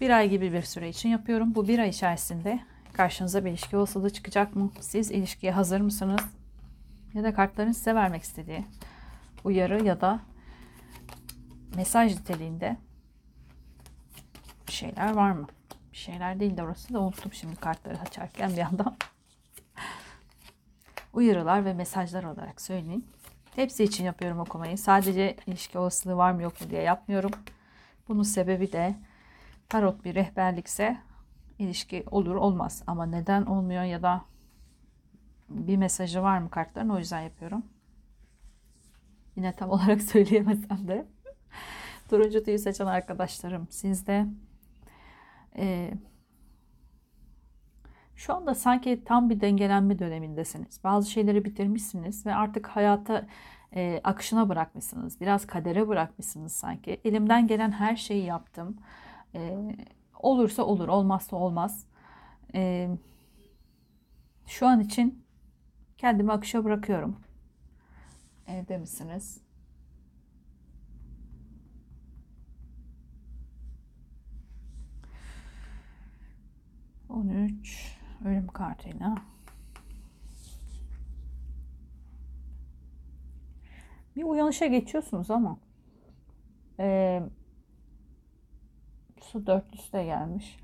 [0.01, 1.55] bir ay gibi bir süre için yapıyorum.
[1.55, 2.59] Bu bir ay içerisinde
[2.93, 4.71] karşınıza bir ilişki olasılığı çıkacak mı?
[4.79, 6.21] Siz ilişkiye hazır mısınız?
[7.13, 8.65] Ya da kartların size vermek istediği
[9.43, 10.19] uyarı ya da
[11.75, 12.77] mesaj niteliğinde
[14.67, 15.47] bir şeyler var mı?
[15.91, 18.97] Bir şeyler değil de orası da unuttum şimdi kartları açarken bir yandan.
[21.13, 23.05] Uyarılar ve mesajlar olarak söyleyeyim.
[23.55, 24.77] Hepsi için yapıyorum okumayı.
[24.77, 27.31] Sadece ilişki olasılığı var mı yok mu diye yapmıyorum.
[28.07, 28.95] Bunun sebebi de
[29.69, 30.97] tarot bir rehberlikse
[31.59, 32.83] ilişki olur olmaz.
[32.87, 34.25] Ama neden olmuyor ya da
[35.49, 37.65] bir mesajı var mı kartların o yüzden yapıyorum.
[39.35, 41.05] Yine tam olarak söyleyemesem de.
[42.09, 44.25] Turuncu tüyü seçen arkadaşlarım sizde
[45.57, 45.93] e,
[48.19, 50.83] şu anda sanki tam bir dengelenme dönemindesiniz.
[50.83, 53.27] Bazı şeyleri bitirmişsiniz ve artık hayata
[53.75, 55.21] e, akışına bırakmışsınız.
[55.21, 57.01] Biraz kadere bırakmışsınız sanki.
[57.05, 58.77] Elimden gelen her şeyi yaptım.
[59.35, 59.57] E,
[60.19, 61.85] olursa olur, olmazsa olmaz.
[62.55, 62.89] E,
[64.47, 65.25] şu an için
[65.97, 67.17] kendimi akışa bırakıyorum.
[68.47, 69.41] Evde misiniz?
[77.09, 79.15] 13 ölüm kartıyla
[84.15, 85.57] bir uyanışa geçiyorsunuz ama
[86.79, 87.21] e,
[89.21, 90.57] su dörtlüsü de gelmiş.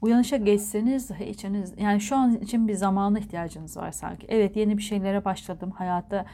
[0.00, 4.26] Uyanışa geçseniz içiniz yani şu an için bir zamana ihtiyacınız var sanki.
[4.30, 5.70] Evet yeni bir şeylere başladım.
[5.70, 6.26] Hayata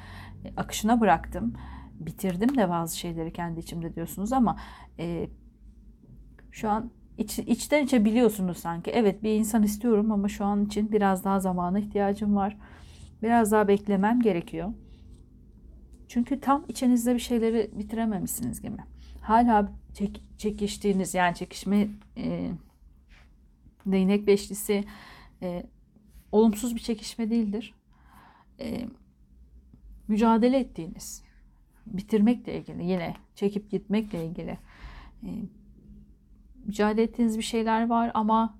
[0.56, 1.54] akışına bıraktım.
[1.92, 4.56] Bitirdim de bazı şeyleri kendi içimde diyorsunuz ama
[4.98, 5.28] e,
[6.50, 8.90] şu an iç, içten içe biliyorsunuz sanki.
[8.90, 12.56] Evet bir insan istiyorum ama şu an için biraz daha zamana ihtiyacım var.
[13.22, 14.72] Biraz daha beklemem gerekiyor.
[16.08, 18.76] Çünkü tam içinizde bir şeyleri bitirememişsiniz gibi.
[19.22, 22.50] Hala çek, çekiştiğiniz yani çekişme e,
[23.86, 24.84] değnek beşlisi
[25.42, 25.66] e,
[26.32, 27.74] olumsuz bir çekişme değildir.
[28.60, 28.88] E,
[30.08, 31.22] mücadele ettiğiniz,
[31.86, 34.58] bitirmekle ilgili yine çekip gitmekle ilgili
[35.22, 35.30] e,
[36.66, 38.58] mücadele ettiğiniz bir şeyler var ama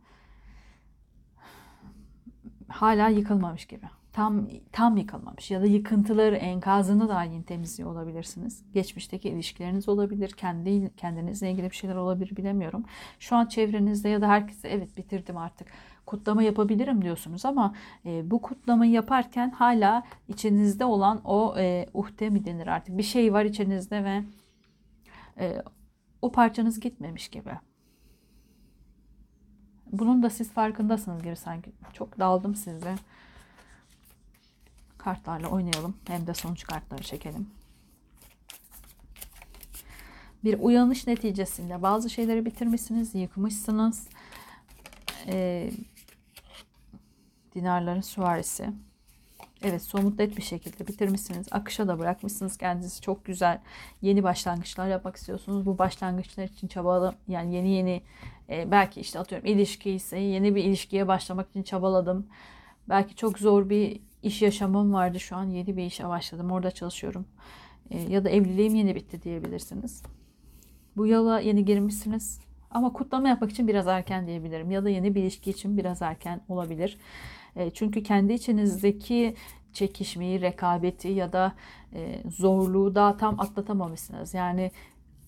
[2.69, 3.87] hala yıkılmamış gibi.
[4.13, 8.65] Tam tam yıkılmamış ya da yıkıntıları, enkazını da yine temizliyor olabilirsiniz.
[8.75, 12.85] Geçmişteki ilişkileriniz olabilir, kendi kendinizle ilgili bir şeyler olabilir bilemiyorum.
[13.19, 15.69] Şu an çevrenizde ya da herkese evet bitirdim artık.
[16.07, 22.45] Kutlama yapabilirim diyorsunuz ama e, bu kutlamayı yaparken hala içinizde olan o e, uhde mi
[22.45, 24.23] denir artık bir şey var içinizde ve
[25.39, 25.63] e,
[26.23, 27.51] o parçanız gitmemiş gibi.
[29.93, 31.71] Bunun da siz farkındasınız gibi sanki.
[31.93, 32.95] Çok daldım size.
[34.99, 35.97] Kartlarla oynayalım.
[36.07, 37.51] Hem de sonuç kartları çekelim.
[40.45, 44.09] Bir uyanış neticesinde bazı şeyleri bitirmişsiniz, yıkmışsınız.
[45.27, 45.71] Ee,
[47.55, 48.71] dinarların süvarisi.
[49.63, 51.47] Evet somut net bir şekilde bitirmişsiniz.
[51.51, 53.01] Akışa da bırakmışsınız kendinizi.
[53.01, 53.61] Çok güzel
[54.03, 55.67] yeni başlangıçlar yapmak istiyorsunuz.
[55.67, 58.03] Bu başlangıçlar için çabalı yani yeni yeni
[58.51, 62.27] e, belki işte atıyorum ilişki ise yeni bir ilişkiye başlamak için çabaladım.
[62.89, 67.27] Belki çok zor bir iş yaşamım vardı şu an yeni bir işe başladım orada çalışıyorum
[67.91, 70.03] e, ya da evliliğim yeni bitti diyebilirsiniz.
[70.97, 75.23] Bu yola yeni girmişsiniz ama kutlama yapmak için biraz erken diyebilirim ya da yeni bir
[75.23, 76.99] ilişki için biraz erken olabilir.
[77.57, 79.35] E, çünkü kendi içinizdeki
[79.73, 81.53] çekişmeyi, rekabeti ya da
[81.93, 84.35] e, zorluğu daha tam atlatamamışsınız.
[84.35, 84.71] Yani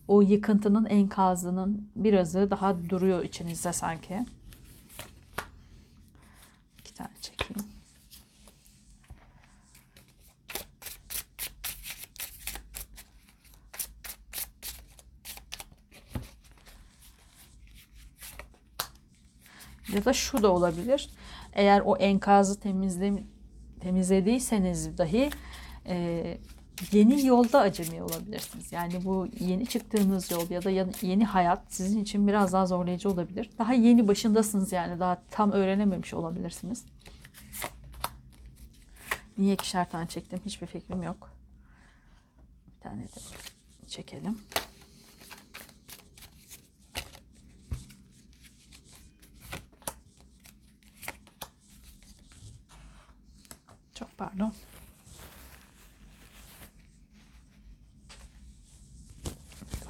[0.09, 4.27] o yıkıntının enkazının birazı daha duruyor içinizde sanki.
[6.79, 7.63] İki tane çekeyim.
[19.95, 21.11] Ya da şu da olabilir.
[21.53, 23.23] Eğer o enkazı temizle,
[23.81, 25.31] temizlediyseniz dahi
[25.87, 26.39] e,
[26.93, 28.73] yeni yolda acemi olabilirsiniz.
[28.73, 30.71] Yani bu yeni çıktığınız yol ya da
[31.03, 33.51] yeni hayat sizin için biraz daha zorlayıcı olabilir.
[33.59, 36.85] Daha yeni başındasınız yani daha tam öğrenememiş olabilirsiniz.
[39.39, 41.31] Niye ikişer tane çektim hiçbir fikrim yok.
[42.67, 43.09] Bir tane de
[43.89, 44.39] çekelim.
[53.95, 54.53] Çok pardon.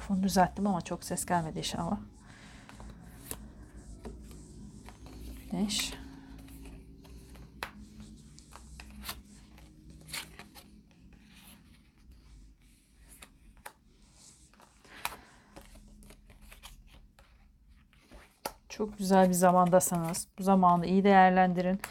[0.09, 1.97] Mikrofonu düzelttim ama çok ses gelmedi inşallah.
[5.51, 5.93] Güneş.
[18.69, 20.27] Çok güzel bir zamandasınız.
[20.39, 21.81] Bu zamanı iyi değerlendirin.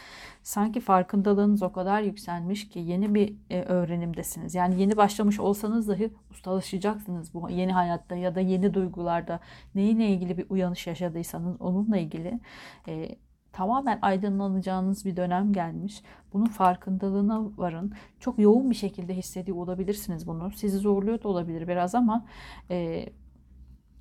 [0.43, 4.55] Sanki farkındalığınız o kadar yükselmiş ki yeni bir e, öğrenimdesiniz.
[4.55, 9.39] Yani yeni başlamış olsanız dahi ustalaşacaksınız bu yeni hayatta ya da yeni duygularda.
[9.75, 12.39] Neyine ilgili bir uyanış yaşadıysanız onunla ilgili
[12.87, 13.15] e,
[13.53, 16.03] tamamen aydınlanacağınız bir dönem gelmiş.
[16.33, 17.93] Bunun farkındalığına varın.
[18.19, 20.51] Çok yoğun bir şekilde hissediyor olabilirsiniz bunu.
[20.51, 22.25] Sizi zorluyor da olabilir biraz ama
[22.69, 23.05] e,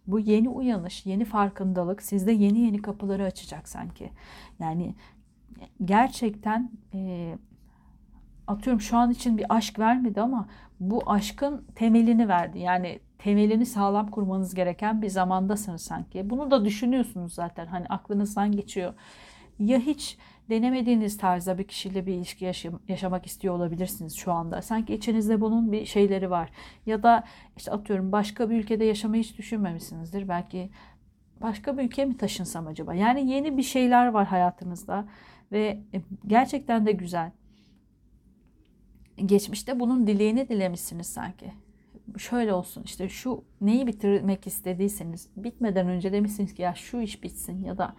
[0.06, 4.10] bu yeni uyanış, yeni farkındalık sizde yeni yeni kapıları açacak sanki.
[4.60, 4.94] Yani
[5.84, 7.34] gerçekten e,
[8.46, 10.48] atıyorum şu an için bir aşk vermedi ama
[10.80, 12.58] bu aşkın temelini verdi.
[12.58, 16.30] Yani temelini sağlam kurmanız gereken bir zamandasınız sanki.
[16.30, 17.66] Bunu da düşünüyorsunuz zaten.
[17.66, 18.94] Hani aklınızdan geçiyor.
[19.58, 20.18] Ya hiç
[20.50, 24.62] denemediğiniz tarzda bir kişiyle bir ilişki yaşam, yaşamak istiyor olabilirsiniz şu anda.
[24.62, 26.50] Sanki içinizde bunun bir şeyleri var.
[26.86, 27.24] Ya da
[27.56, 30.28] işte atıyorum başka bir ülkede yaşamayı hiç düşünmemişsinizdir.
[30.28, 30.70] Belki
[31.40, 32.94] başka bir ülkeye mi taşınsam acaba?
[32.94, 35.04] Yani yeni bir şeyler var hayatınızda
[35.52, 37.32] ve e, gerçekten de güzel.
[39.16, 41.52] Geçmişte bunun dileğini dilemişsiniz sanki.
[42.18, 47.64] Şöyle olsun işte şu neyi bitirmek istediyseniz bitmeden önce demişsiniz ki ya şu iş bitsin
[47.64, 47.94] ya da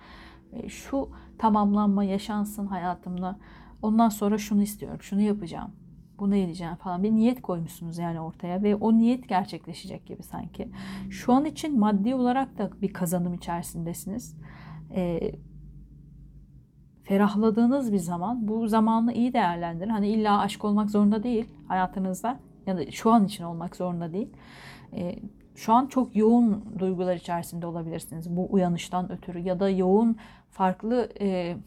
[0.54, 3.40] e, şu tamamlanma yaşansın hayatımda.
[3.82, 5.72] Ondan sonra şunu istiyorum, şunu yapacağım,
[6.20, 10.70] bunu edeceğim falan bir niyet koymuşsunuz yani ortaya ve o niyet gerçekleşecek gibi sanki.
[11.10, 14.38] Şu an için maddi olarak da bir kazanım içerisindesiniz.
[14.96, 15.32] E,
[17.10, 19.90] ferahladığınız bir zaman bu zamanı iyi değerlendirin.
[19.90, 24.30] Hani illa aşk olmak zorunda değil hayatınızda ya da şu an için olmak zorunda değil.
[24.94, 25.16] E,
[25.56, 30.18] şu an çok yoğun duygular içerisinde olabilirsiniz bu uyanıştan ötürü ya da yoğun
[30.52, 31.58] farklı e,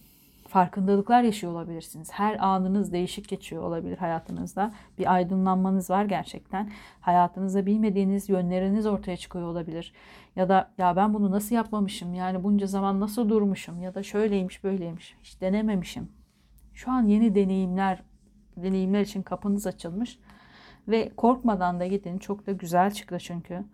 [0.49, 2.13] farkındalıklar yaşıyor olabilirsiniz.
[2.13, 4.73] Her anınız değişik geçiyor olabilir hayatınızda.
[4.99, 6.71] Bir aydınlanmanız var gerçekten.
[7.01, 9.93] Hayatınızda bilmediğiniz yönleriniz ortaya çıkıyor olabilir.
[10.37, 12.15] Ya da ya ben bunu nasıl yapmamışım?
[12.15, 13.83] Yani bunca zaman nasıl durmuşum?
[13.83, 15.17] Ya da şöyleymiş böyleymiş.
[15.23, 16.09] Hiç denememişim.
[16.75, 18.03] Şu an yeni deneyimler
[18.57, 20.19] deneyimler için kapınız açılmış
[20.89, 22.19] ve korkmadan da gidin.
[22.19, 23.65] Çok da güzel çıktı çünkü.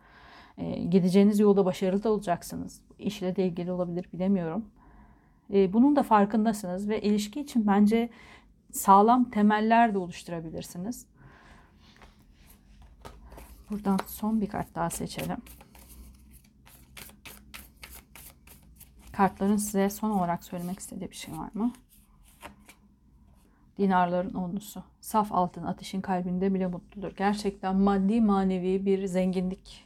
[0.58, 2.80] E, gideceğiniz yolda başarılı da olacaksınız.
[2.98, 4.64] İşle de ilgili olabilir bilemiyorum.
[5.52, 8.10] E, bunun da farkındasınız ve ilişki için bence
[8.72, 11.06] sağlam temeller de oluşturabilirsiniz.
[13.70, 15.36] Buradan son bir kart daha seçelim.
[19.18, 21.72] Kartların size son olarak söylemek istediği bir şey var mı?
[23.78, 24.82] Dinarların onlusu.
[25.00, 27.16] Saf altın ateşin kalbinde bile mutludur.
[27.16, 29.84] Gerçekten maddi manevi bir zenginlik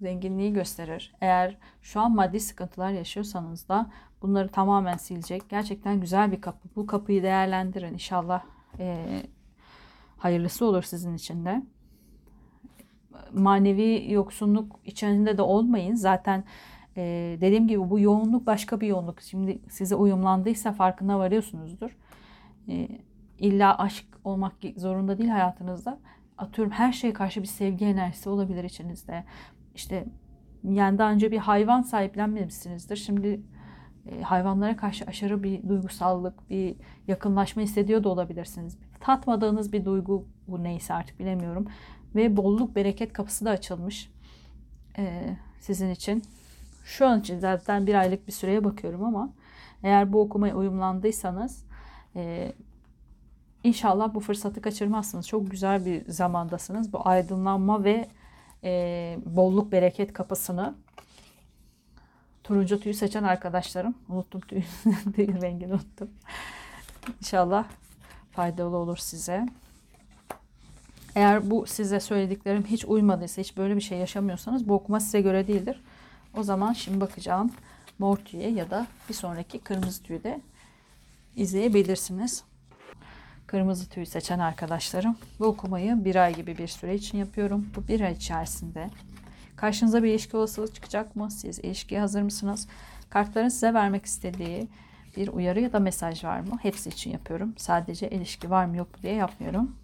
[0.00, 1.14] zenginliği gösterir.
[1.20, 3.90] Eğer şu an maddi sıkıntılar yaşıyorsanız da
[4.22, 5.48] bunları tamamen silecek.
[5.48, 6.68] Gerçekten güzel bir kapı.
[6.76, 7.92] Bu kapıyı değerlendirin.
[7.92, 8.42] İnşallah
[8.78, 9.06] e,
[10.16, 11.62] hayırlısı olur sizin için de.
[13.32, 15.94] Manevi yoksunluk içerisinde de olmayın.
[15.94, 16.44] Zaten
[16.96, 19.20] e, dediğim gibi bu yoğunluk başka bir yoğunluk.
[19.20, 21.96] Şimdi size uyumlandıysa farkına varıyorsunuzdur.
[22.68, 22.88] E,
[23.38, 25.98] illa aşk olmak zorunda değil hayatınızda.
[26.38, 29.24] Atıyorum her şeye karşı bir sevgi enerjisi olabilir içinizde
[29.74, 30.04] işte
[30.64, 32.96] yani daha önce bir hayvan sahiplenmemişsinizdir.
[32.96, 33.40] Şimdi
[34.06, 36.76] e, hayvanlara karşı aşırı bir duygusallık, bir
[37.08, 38.78] yakınlaşma hissediyor da olabilirsiniz.
[39.00, 41.66] Tatmadığınız bir duygu bu neyse artık bilemiyorum.
[42.14, 44.10] Ve bolluk bereket kapısı da açılmış
[44.98, 46.22] e, sizin için.
[46.84, 49.30] Şu an için zaten bir aylık bir süreye bakıyorum ama
[49.82, 51.64] eğer bu okumaya uyumlandıysanız
[52.16, 52.52] e,
[53.64, 55.28] inşallah bu fırsatı kaçırmazsınız.
[55.28, 56.92] Çok güzel bir zamandasınız.
[56.92, 58.08] Bu aydınlanma ve
[58.64, 60.74] e, bolluk bereket kapısını
[62.44, 63.94] turuncu tüyü seçen arkadaşlarım.
[64.08, 64.62] Unuttum tüy,
[65.16, 66.10] tüy rengini unuttum.
[67.20, 67.64] İnşallah
[68.30, 69.46] faydalı olur size.
[71.14, 75.46] Eğer bu size söylediklerim hiç uymadıysa, hiç böyle bir şey yaşamıyorsanız bu okuma size göre
[75.46, 75.80] değildir.
[76.36, 77.52] O zaman şimdi bakacağım
[77.98, 80.40] mor tüye ya da bir sonraki kırmızı tüyü de
[81.36, 82.44] izleyebilirsiniz.
[83.46, 87.66] Kırmızı tüyü seçen arkadaşlarım bu okumayı bir ay gibi bir süre için yapıyorum.
[87.76, 88.90] Bu bir ay içerisinde
[89.56, 91.30] karşınıza bir ilişki olasılığı çıkacak mı?
[91.30, 92.68] Siz ilişkiye hazır mısınız?
[93.10, 94.68] Kartların size vermek istediği
[95.16, 96.58] bir uyarı ya da mesaj var mı?
[96.62, 97.54] Hepsi için yapıyorum.
[97.56, 99.76] Sadece ilişki var mı yok mu diye yapmıyorum.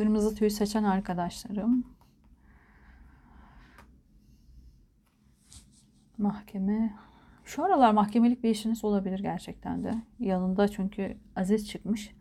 [0.00, 1.84] Kırmızı tüy seçen arkadaşlarım.
[6.18, 6.94] Mahkeme.
[7.44, 9.94] Şu aralar mahkemelik bir işiniz olabilir gerçekten de.
[10.18, 12.14] Yanında çünkü Aziz çıkmış.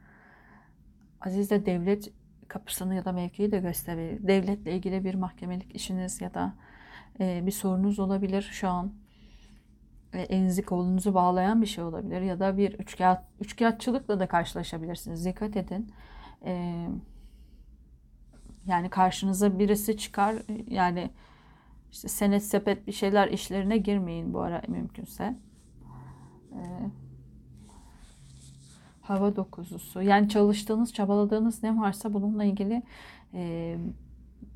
[1.22, 2.12] Aziz de devlet
[2.48, 4.28] kapısını ya da mevkiyi de gösterir.
[4.28, 6.54] Devletle ilgili bir mahkemelik işiniz ya da
[7.20, 8.94] e, bir sorunuz olabilir şu an.
[10.14, 15.26] E, elinizi kolunuzu bağlayan bir şey olabilir ya da bir üçkağıt, üçkağıtçılıkla da karşılaşabilirsiniz.
[15.26, 15.92] Dikkat edin.
[16.46, 16.86] E,
[18.66, 20.36] yani karşınıza birisi çıkar
[20.68, 21.10] yani
[21.92, 25.36] işte senet sepet bir şeyler işlerine girmeyin bu ara mümkünse.
[26.54, 26.90] Ee,
[29.02, 30.02] hava dokuzusu.
[30.02, 32.84] Yani çalıştığınız, çabaladığınız ne varsa bununla ilgili
[33.34, 33.78] e,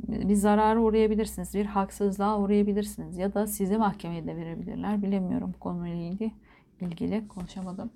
[0.07, 1.53] bir zarara uğrayabilirsiniz.
[1.53, 3.17] Bir haksızlığa uğrayabilirsiniz.
[3.17, 5.01] Ya da sizi mahkemeye de verebilirler.
[5.01, 6.31] Bilemiyorum bu konuyla ilgili.
[6.81, 7.91] ilgili konuşamadım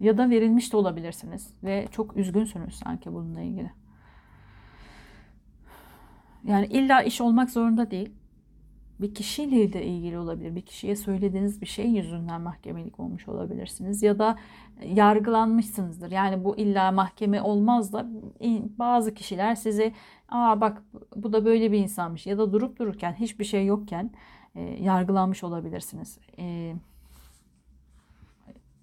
[0.00, 3.70] ya da verilmiş de olabilirsiniz ve çok üzgünsünüz sanki bununla ilgili.
[6.44, 8.10] Yani illa iş olmak zorunda değil.
[9.00, 10.56] Bir kişiyle de ilgili olabilir.
[10.56, 14.02] Bir kişiye söylediğiniz bir şey yüzünden mahkemelik olmuş olabilirsiniz.
[14.02, 14.38] Ya da
[14.84, 16.10] yargılanmışsınızdır.
[16.10, 18.06] Yani bu illa mahkeme olmaz da
[18.78, 19.92] bazı kişiler size
[20.28, 20.82] aa bak
[21.16, 24.10] bu da böyle bir insanmış ya da durup dururken hiçbir şey yokken
[24.54, 26.18] e, yargılanmış olabilirsiniz.
[26.38, 26.74] E,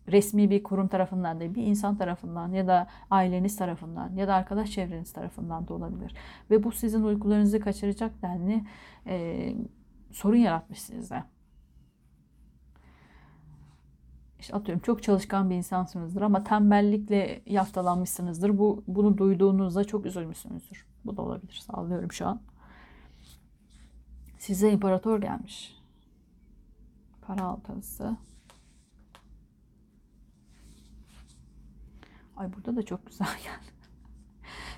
[0.08, 4.72] resmi bir kurum tarafından değil, bir insan tarafından ya da aileniz tarafından ya da arkadaş
[4.72, 6.14] çevreniz tarafından da olabilir.
[6.52, 8.64] Ve bu sizin uykularınızı kaçıracak denli
[9.08, 9.56] e,
[10.12, 11.24] sorun yaratmış sizde.
[14.40, 18.58] İşte atıyorum çok çalışkan bir insansınızdır ama tembellikle yaftalanmışsınızdır.
[18.58, 20.86] Bu bunu duyduğunuzda çok üzülmüşsünüzdür.
[21.06, 21.54] Bu da olabilir.
[21.54, 22.42] Sağlıyorum şu an.
[24.38, 25.78] Size imparator gelmiş.
[27.22, 28.18] Para altısı.
[32.38, 33.78] Ay burada da çok güzel geldi.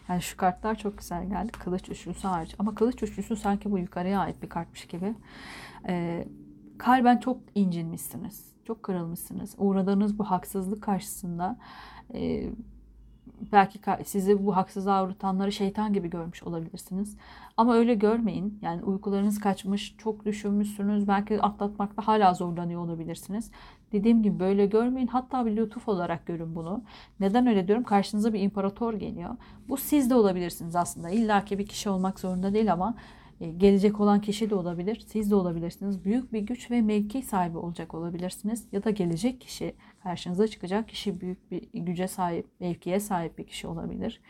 [0.10, 1.52] Yani şu kartlar çok güzel geldi.
[1.52, 2.56] Kılıç üçlüsü hariç.
[2.60, 5.16] Ama kılıç üçlüsü sanki bu yukarıya ait bir kartmış gibi.
[5.88, 6.28] Ee,
[6.78, 8.50] kalben çok incinmişsiniz.
[8.68, 9.56] Çok kırılmışsınız.
[9.58, 11.58] Uğradığınız bu haksızlık karşısında
[12.14, 12.50] e,
[13.52, 17.18] belki sizi bu haksızlığa uğratanları şeytan gibi görmüş olabilirsiniz.
[17.58, 18.60] Ama öyle görmeyin.
[18.62, 21.08] Yani uykularınız kaçmış, çok düşünmüşsünüz.
[21.08, 23.52] Belki atlatmakta hala zorlanıyor olabilirsiniz.
[23.92, 25.08] Dediğim gibi böyle görmeyin.
[25.08, 26.82] Hatta bir lütuf olarak görün bunu.
[27.20, 27.84] Neden öyle diyorum?
[27.84, 29.36] Karşınıza bir imparator geliyor.
[29.70, 31.10] Bu siz de olabilirsiniz aslında.
[31.10, 32.96] İlla ki bir kişi olmak zorunda değil ama
[33.40, 35.06] gelecek olan kişi de olabilir.
[35.08, 36.06] Siz de olabilirsiniz.
[36.06, 38.68] Büyük bir güç ve mevki sahibi olacak olabilirsiniz.
[38.72, 43.68] Ya da gelecek kişi karşınıza çıkacak kişi büyük bir güce sahip, mevkiye sahip bir kişi
[43.68, 44.22] olabilir.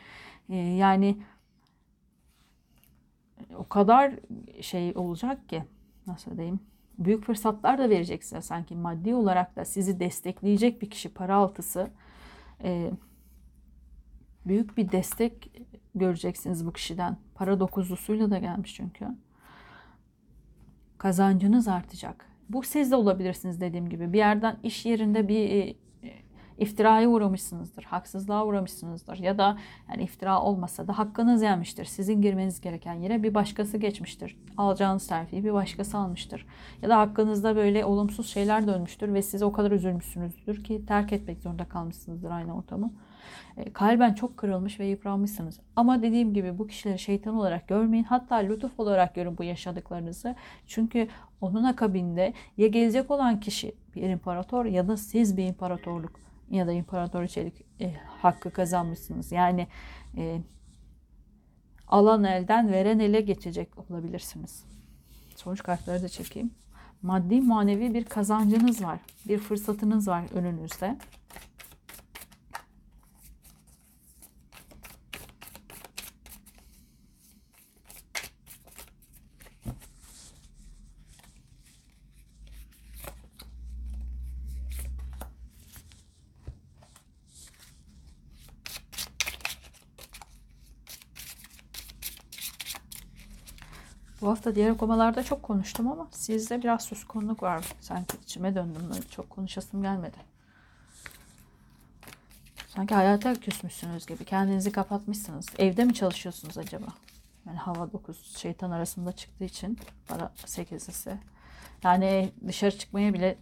[0.49, 1.17] E, yani
[3.57, 4.13] o kadar
[4.61, 5.63] şey olacak ki
[6.07, 6.59] nasıl diyeyim
[6.99, 11.89] büyük fırsatlar da verecek size sanki maddi olarak da sizi destekleyecek bir kişi para altısı
[12.63, 12.91] e,
[14.45, 15.51] büyük bir destek
[15.95, 17.17] göreceksiniz bu kişiden.
[17.39, 19.05] Para dokuzlusuyla da gelmiş çünkü.
[20.97, 22.25] Kazancınız artacak.
[22.49, 24.13] Bu siz de olabilirsiniz dediğim gibi.
[24.13, 25.75] Bir yerden iş yerinde bir e,
[26.57, 29.57] iftiraya uğramışsınızdır, haksızlığa uğramışsınızdır ya da
[29.89, 31.85] yani iftira olmasa da hakkınız yenmiştir.
[31.85, 34.37] Sizin girmeniz gereken yere bir başkası geçmiştir.
[34.57, 36.45] Alacağınız terfiyi bir başkası almıştır.
[36.81, 41.39] Ya da hakkınızda böyle olumsuz şeyler dönmüştür ve siz o kadar üzülmüşsünüzdür ki terk etmek
[41.39, 42.91] zorunda kalmışsınızdır aynı ortamı.
[43.57, 45.59] E, kalben çok kırılmış ve yıpranmışsınız.
[45.75, 48.03] Ama dediğim gibi bu kişileri şeytan olarak görmeyin.
[48.03, 50.35] Hatta lütuf olarak görün bu yaşadıklarınızı.
[50.67, 51.07] Çünkü
[51.41, 56.19] onun akabinde ya gelecek olan kişi bir imparator ya da siz bir imparatorluk
[56.51, 59.31] ya da imparatoriçelik e, hakkı kazanmışsınız.
[59.31, 59.67] Yani
[60.17, 60.41] e,
[61.87, 64.63] alan elden veren ele geçecek olabilirsiniz.
[65.35, 66.51] Sonuç kartları da çekeyim.
[67.01, 68.99] Maddi manevi bir kazancınız var.
[69.27, 70.97] Bir fırsatınız var önünüzde.
[94.29, 97.65] Bu hafta diğer okumalarda çok konuştum ama sizde biraz suskunluk var.
[97.81, 98.81] Sanki içime döndüm.
[98.89, 100.17] Böyle çok konuşasım gelmedi.
[102.67, 104.25] Sanki hayata küsmüşsünüz gibi.
[104.25, 105.45] Kendinizi kapatmışsınız.
[105.57, 106.85] Evde mi çalışıyorsunuz acaba?
[107.47, 111.17] Yani hava 9 şeytan arasında çıktığı için para 8'lisi.
[111.83, 113.37] Yani dışarı çıkmaya bile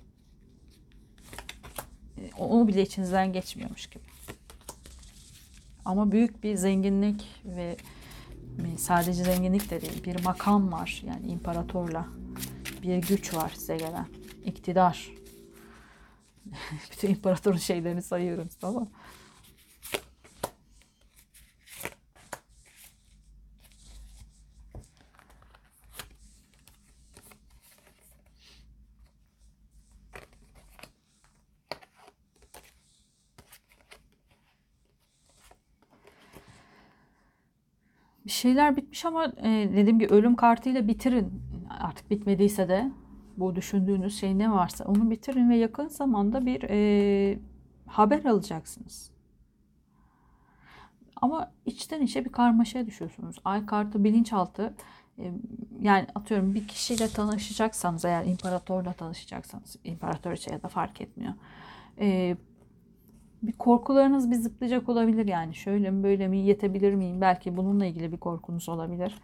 [2.37, 4.03] onu bile içinizden geçmiyormuş gibi.
[5.85, 7.77] Ama büyük bir zenginlik ve
[8.77, 11.03] sadece zenginlik de değil bir makam var.
[11.07, 12.05] Yani imparatorla
[12.83, 14.05] bir güç var size gelen.
[14.45, 15.11] İktidar.
[16.91, 18.87] Bütün imparatorun şeylerini sayıyorum ama
[38.47, 41.41] şeyler bitmiş ama e, dediğim gibi ölüm kartıyla bitirin.
[41.79, 42.91] Artık bitmediyse de
[43.37, 47.39] bu düşündüğünüz şey ne varsa onu bitirin ve yakın zamanda bir e,
[47.87, 49.11] haber alacaksınız.
[51.21, 53.35] Ama içten içe bir karmaşaya düşüyorsunuz.
[53.45, 54.73] Ay kartı bilinçaltı
[55.19, 55.31] e,
[55.81, 61.33] yani atıyorum bir kişiyle tanışacaksanız eğer imparatorla tanışacaksanız imparatoriçe ya da fark etmiyor.
[61.99, 62.37] E,
[63.43, 65.55] bir korkularınız bir zıplayacak olabilir yani.
[65.55, 67.21] Şöyle mi böyle mi yetebilir miyim?
[67.21, 69.15] Belki bununla ilgili bir korkunuz olabilir.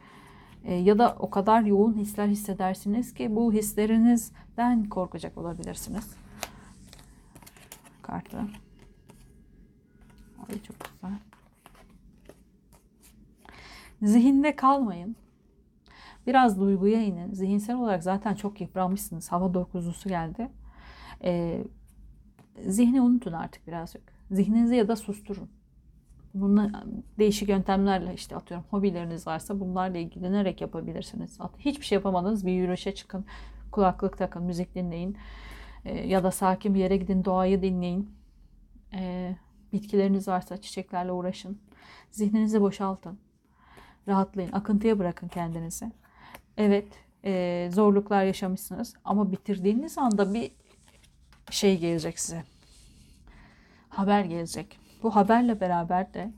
[0.63, 6.15] E, ya da o kadar yoğun hisler hissedersiniz ki bu hislerinizden korkacak olabilirsiniz.
[8.01, 8.37] Kartı.
[10.49, 11.17] Ay çok güzel.
[14.01, 15.15] Zihinde kalmayın.
[16.27, 17.33] Biraz duyguya inin.
[17.33, 19.31] Zihinsel olarak zaten çok yıpranmışsınız.
[19.31, 20.49] Hava dokuzlusu geldi.
[21.23, 21.63] Ee,
[22.67, 24.01] zihni unutun artık birazcık.
[24.31, 25.49] Zihninizi ya da susturun.
[26.33, 26.83] Bununla
[27.19, 31.39] değişik yöntemlerle işte atıyorum hobileriniz varsa bunlarla ilgilenerek yapabilirsiniz.
[31.59, 33.25] Hiçbir şey yapamadınız bir yürüyüşe çıkın,
[33.71, 35.17] kulaklık takın, müzik dinleyin.
[35.85, 38.11] E, ya da sakin bir yere gidin, doğayı dinleyin.
[38.93, 39.35] E,
[39.73, 41.59] bitkileriniz varsa çiçeklerle uğraşın.
[42.11, 43.19] Zihninizi boşaltın.
[44.07, 45.91] Rahatlayın, akıntıya bırakın kendinizi.
[46.57, 46.87] Evet,
[47.25, 50.51] e, zorluklar yaşamışsınız ama bitirdiğiniz anda bir
[51.51, 52.43] şey gelecek size.
[53.89, 54.79] Haber gelecek.
[55.03, 56.31] Bu haberle beraber de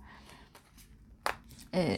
[1.74, 1.98] e,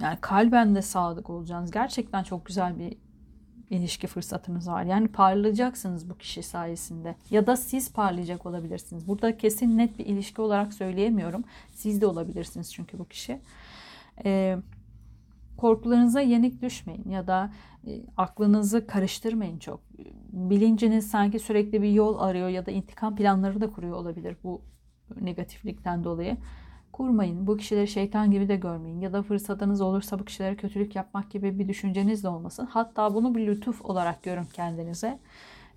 [0.00, 1.70] yani kalben de sadık olacaksınız.
[1.70, 2.96] Gerçekten çok güzel bir
[3.70, 4.82] ilişki fırsatınız var.
[4.82, 7.14] Yani parlayacaksınız bu kişi sayesinde.
[7.30, 9.08] Ya da siz parlayacak olabilirsiniz.
[9.08, 11.44] Burada kesin net bir ilişki olarak söyleyemiyorum.
[11.72, 13.40] Siz de olabilirsiniz çünkü bu kişi.
[14.24, 14.58] Ee,
[15.56, 17.50] korkularınıza yenik düşmeyin ya da
[18.16, 19.80] aklınızı karıştırmayın çok.
[20.32, 24.62] Bilinciniz sanki sürekli bir yol arıyor ya da intikam planları da kuruyor olabilir bu
[25.20, 26.36] negatiflikten dolayı.
[26.92, 27.46] Kurmayın.
[27.46, 29.00] Bu kişileri şeytan gibi de görmeyin.
[29.00, 32.68] Ya da fırsatınız olursa bu kişilere kötülük yapmak gibi bir düşünceniz de olmasın.
[32.70, 35.18] Hatta bunu bir lütuf olarak görün kendinize.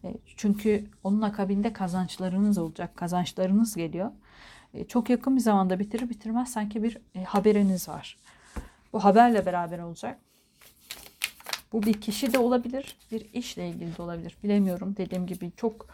[0.04, 2.98] E, çünkü onun akabinde kazançlarınız olacak.
[2.98, 4.12] Kazançlarınız geliyor.
[4.74, 8.18] E, çok yakın bir zamanda bitirir bitirmez sanki bir haberiniz var.
[8.94, 10.20] Bu haberle beraber olacak.
[11.72, 14.38] Bu bir kişi de olabilir, bir işle ilgili de olabilir.
[14.44, 14.96] Bilemiyorum.
[14.98, 15.88] Dediğim gibi çok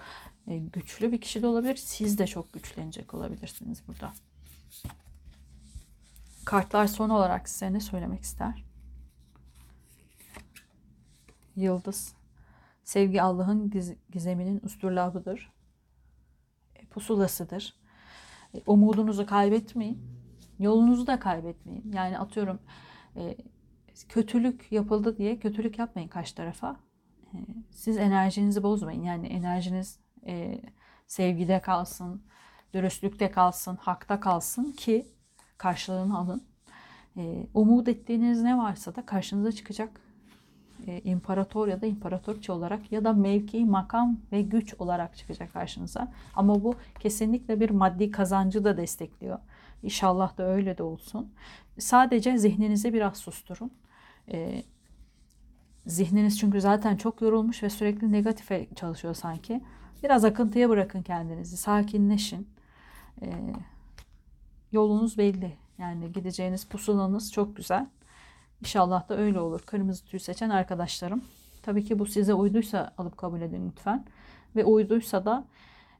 [0.47, 1.75] e, güçlü bir kişi de olabilir.
[1.75, 4.13] Siz de çok güçlenecek olabilirsiniz burada.
[6.45, 8.63] Kartlar son olarak size ne söylemek ister?
[11.55, 12.13] Yıldız.
[12.83, 13.71] Sevgi Allah'ın
[14.11, 15.51] gizeminin usturlabıdır.
[16.75, 17.73] E, pusulasıdır.
[18.53, 20.03] E, umudunuzu kaybetmeyin.
[20.59, 21.91] Yolunuzu da kaybetmeyin.
[21.93, 22.59] Yani atıyorum
[24.09, 26.75] kötülük yapıldı diye kötülük yapmayın karşı tarafa.
[27.71, 29.03] Siz enerjinizi bozmayın.
[29.03, 29.99] Yani enerjiniz
[31.07, 32.21] sevgide kalsın,
[32.73, 35.07] dürüstlükte kalsın, hakta kalsın ki
[35.57, 36.43] karşılığını alın.
[37.17, 40.01] E, umut ettiğiniz ne varsa da karşınıza çıkacak.
[40.87, 46.11] E, imparator ya da imparatorça olarak ya da mevki, makam ve güç olarak çıkacak karşınıza.
[46.35, 49.39] Ama bu kesinlikle bir maddi kazancı da destekliyor.
[49.83, 51.33] İnşallah da öyle de olsun.
[51.79, 53.71] Sadece zihninizi biraz susturun.
[54.31, 54.63] E,
[55.85, 59.61] zihniniz çünkü zaten çok yorulmuş ve sürekli negatife çalışıyor sanki.
[60.03, 61.57] Biraz akıntıya bırakın kendinizi.
[61.57, 62.47] Sakinleşin.
[63.21, 63.27] E,
[64.71, 65.57] yolunuz belli.
[65.77, 67.87] Yani gideceğiniz pusulanız çok güzel.
[68.61, 69.61] İnşallah da öyle olur.
[69.61, 71.23] Kırmızı tüy seçen arkadaşlarım.
[71.61, 74.05] Tabii ki bu size uyduysa alıp kabul edin lütfen.
[74.55, 75.45] Ve uyduysa da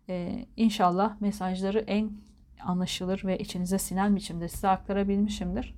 [0.10, 2.12] e, inşallah mesajları en
[2.60, 5.76] anlaşılır ve içinize sinen biçimde size aktarabilmişimdir.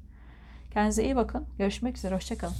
[0.75, 1.45] Kendinize iyi bakın.
[1.57, 2.15] Görüşmek üzere.
[2.15, 2.55] Hoşçakalın.